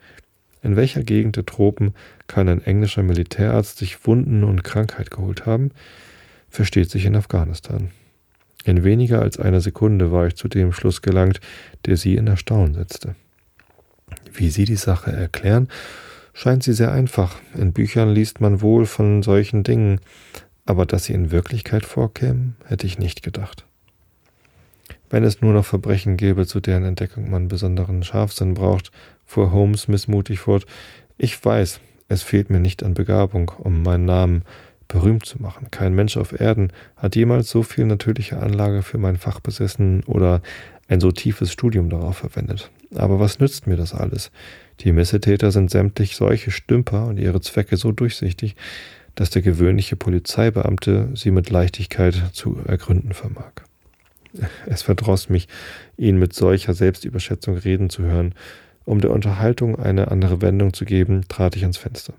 [0.61, 1.93] In welcher Gegend der Tropen
[2.27, 5.71] kann ein englischer Militärarzt sich Wunden und Krankheit geholt haben?
[6.49, 7.91] Versteht sich in Afghanistan.
[8.63, 11.39] In weniger als einer Sekunde war ich zu dem Schluss gelangt,
[11.85, 13.15] der sie in Erstaunen setzte.
[14.33, 15.67] Wie Sie die Sache erklären,
[16.33, 17.39] scheint sie sehr einfach.
[17.55, 19.99] In Büchern liest man wohl von solchen Dingen,
[20.65, 23.65] aber dass sie in Wirklichkeit vorkämen, hätte ich nicht gedacht.
[25.09, 28.91] Wenn es nur noch Verbrechen gäbe, zu deren Entdeckung man besonderen Scharfsinn braucht,
[29.25, 30.65] fuhr Holmes missmutig fort,
[31.17, 34.43] ich weiß, es fehlt mir nicht an Begabung, um meinen Namen
[34.87, 35.69] berühmt zu machen.
[35.71, 40.41] Kein Mensch auf Erden hat jemals so viel natürliche Anlage für mein Fach besessen oder
[40.87, 42.69] ein so tiefes Studium darauf verwendet.
[42.93, 44.31] Aber was nützt mir das alles?
[44.81, 48.55] Die Missetäter sind sämtlich solche Stümper und ihre Zwecke so durchsichtig,
[49.15, 53.51] dass der gewöhnliche Polizeibeamte sie mit Leichtigkeit zu ergründen vermag.
[54.65, 55.47] Es verdross mich,
[55.97, 58.35] ihn mit solcher Selbstüberschätzung reden zu hören,
[58.83, 62.13] Um der Unterhaltung eine andere Wendung zu geben, trat ich ans Fenster.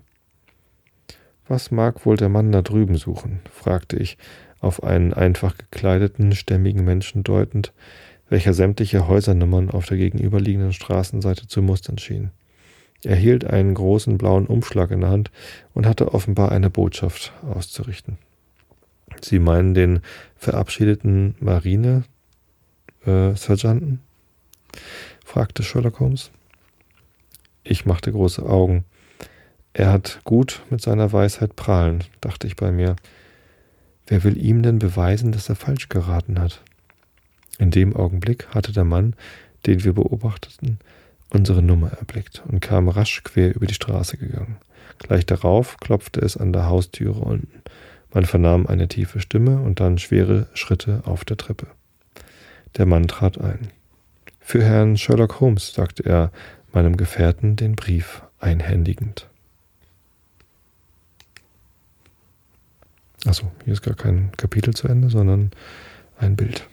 [1.47, 3.39] Was mag wohl der Mann da drüben suchen?
[3.53, 4.17] fragte ich,
[4.59, 7.71] auf einen einfach gekleideten, stämmigen Menschen deutend,
[8.29, 12.31] welcher sämtliche Häusernummern auf der gegenüberliegenden Straßenseite zu mustern schien.
[13.03, 15.31] Er hielt einen großen blauen Umschlag in der Hand
[15.73, 18.17] und hatte offenbar eine Botschaft auszurichten.
[19.21, 20.01] Sie meinen den
[20.35, 23.93] verabschiedeten Marine-Sergeanten?
[23.93, 23.97] Äh,
[25.25, 26.31] fragte Sherlock Holmes.
[27.63, 28.85] Ich machte große Augen.
[29.73, 32.95] Er hat gut mit seiner Weisheit prahlen, dachte ich bei mir.
[34.07, 36.63] Wer will ihm denn beweisen, dass er falsch geraten hat?
[37.59, 39.15] In dem Augenblick hatte der Mann,
[39.65, 40.79] den wir beobachteten,
[41.29, 44.57] unsere Nummer erblickt und kam rasch quer über die Straße gegangen.
[44.99, 47.61] Gleich darauf klopfte es an der Haustüre unten.
[48.13, 51.67] Man vernahm eine tiefe Stimme und dann schwere Schritte auf der Treppe.
[52.77, 53.69] Der Mann trat ein.
[54.39, 56.31] Für Herrn Sherlock Holmes, sagte er
[56.71, 59.27] meinem Gefährten den Brief einhändigend.
[63.25, 65.51] Achso, hier ist gar kein Kapitel zu Ende, sondern
[66.17, 66.67] ein Bild.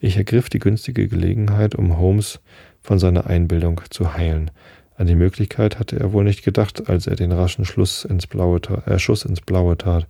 [0.00, 2.40] Ich ergriff die günstige Gelegenheit, um Holmes
[2.84, 4.52] von seiner Einbildung zu heilen.
[4.96, 8.60] An die Möglichkeit hatte er wohl nicht gedacht, als er den raschen Schluss ins Blaue
[8.86, 10.06] äh, Schuss ins Blaue tat.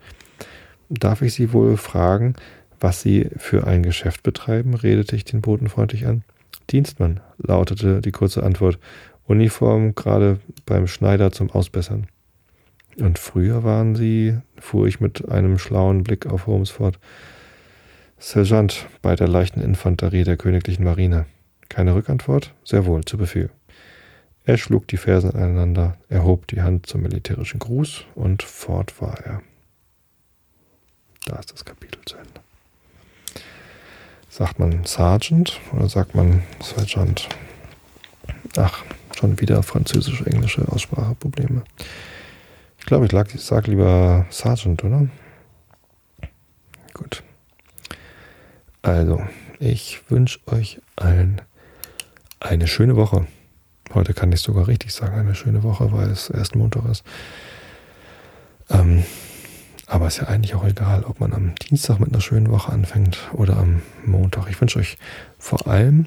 [0.90, 2.34] Darf ich Sie wohl fragen,
[2.80, 4.74] was Sie für ein Geschäft betreiben?
[4.74, 6.22] redete ich den Boten freundlich an.
[6.70, 8.78] Dienstmann, lautete die kurze Antwort.
[9.26, 12.08] Uniform gerade beim Schneider zum Ausbessern.
[12.98, 16.98] Und früher waren Sie, fuhr ich mit einem schlauen Blick auf Holmes fort,
[18.18, 21.26] Sergeant bei der leichten Infanterie der königlichen Marine.
[21.74, 22.54] Keine Rückantwort?
[22.62, 23.50] Sehr wohl, zu Befehl.
[24.44, 29.42] Er schlug die Fersen aneinander, erhob die Hand zum militärischen Gruß und fort war er.
[31.24, 32.30] Da ist das Kapitel zu Ende.
[34.28, 37.28] Sagt man Sergeant oder sagt man Sergeant?
[38.56, 38.84] Ach,
[39.18, 41.64] schon wieder französisch-englische Ausspracheprobleme.
[42.78, 45.08] Ich glaube, ich sage lieber Sergeant, oder?
[46.92, 47.24] Gut.
[48.82, 49.26] Also,
[49.58, 51.40] ich wünsche euch allen
[52.40, 53.26] eine schöne Woche.
[53.92, 57.04] Heute kann ich sogar richtig sagen, eine schöne Woche, weil es erst Montag ist.
[58.70, 59.04] Ähm,
[59.86, 63.18] aber ist ja eigentlich auch egal, ob man am Dienstag mit einer schönen Woche anfängt
[63.32, 64.48] oder am Montag.
[64.48, 64.96] Ich wünsche euch
[65.38, 66.06] vor allem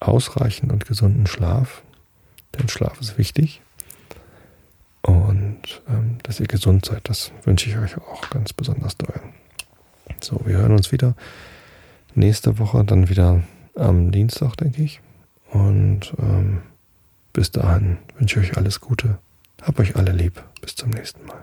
[0.00, 1.82] ausreichend und gesunden Schlaf,
[2.58, 3.62] denn Schlaf ist wichtig.
[5.02, 9.20] Und ähm, dass ihr gesund seid, das wünsche ich euch auch ganz besonders doll.
[10.20, 11.14] So, wir hören uns wieder
[12.14, 13.42] nächste Woche, dann wieder
[13.74, 15.00] am Dienstag, denke ich.
[15.54, 16.62] Und ähm,
[17.32, 19.18] bis dahin wünsche ich euch alles Gute.
[19.62, 20.42] Hab euch alle lieb.
[20.60, 21.42] Bis zum nächsten Mal.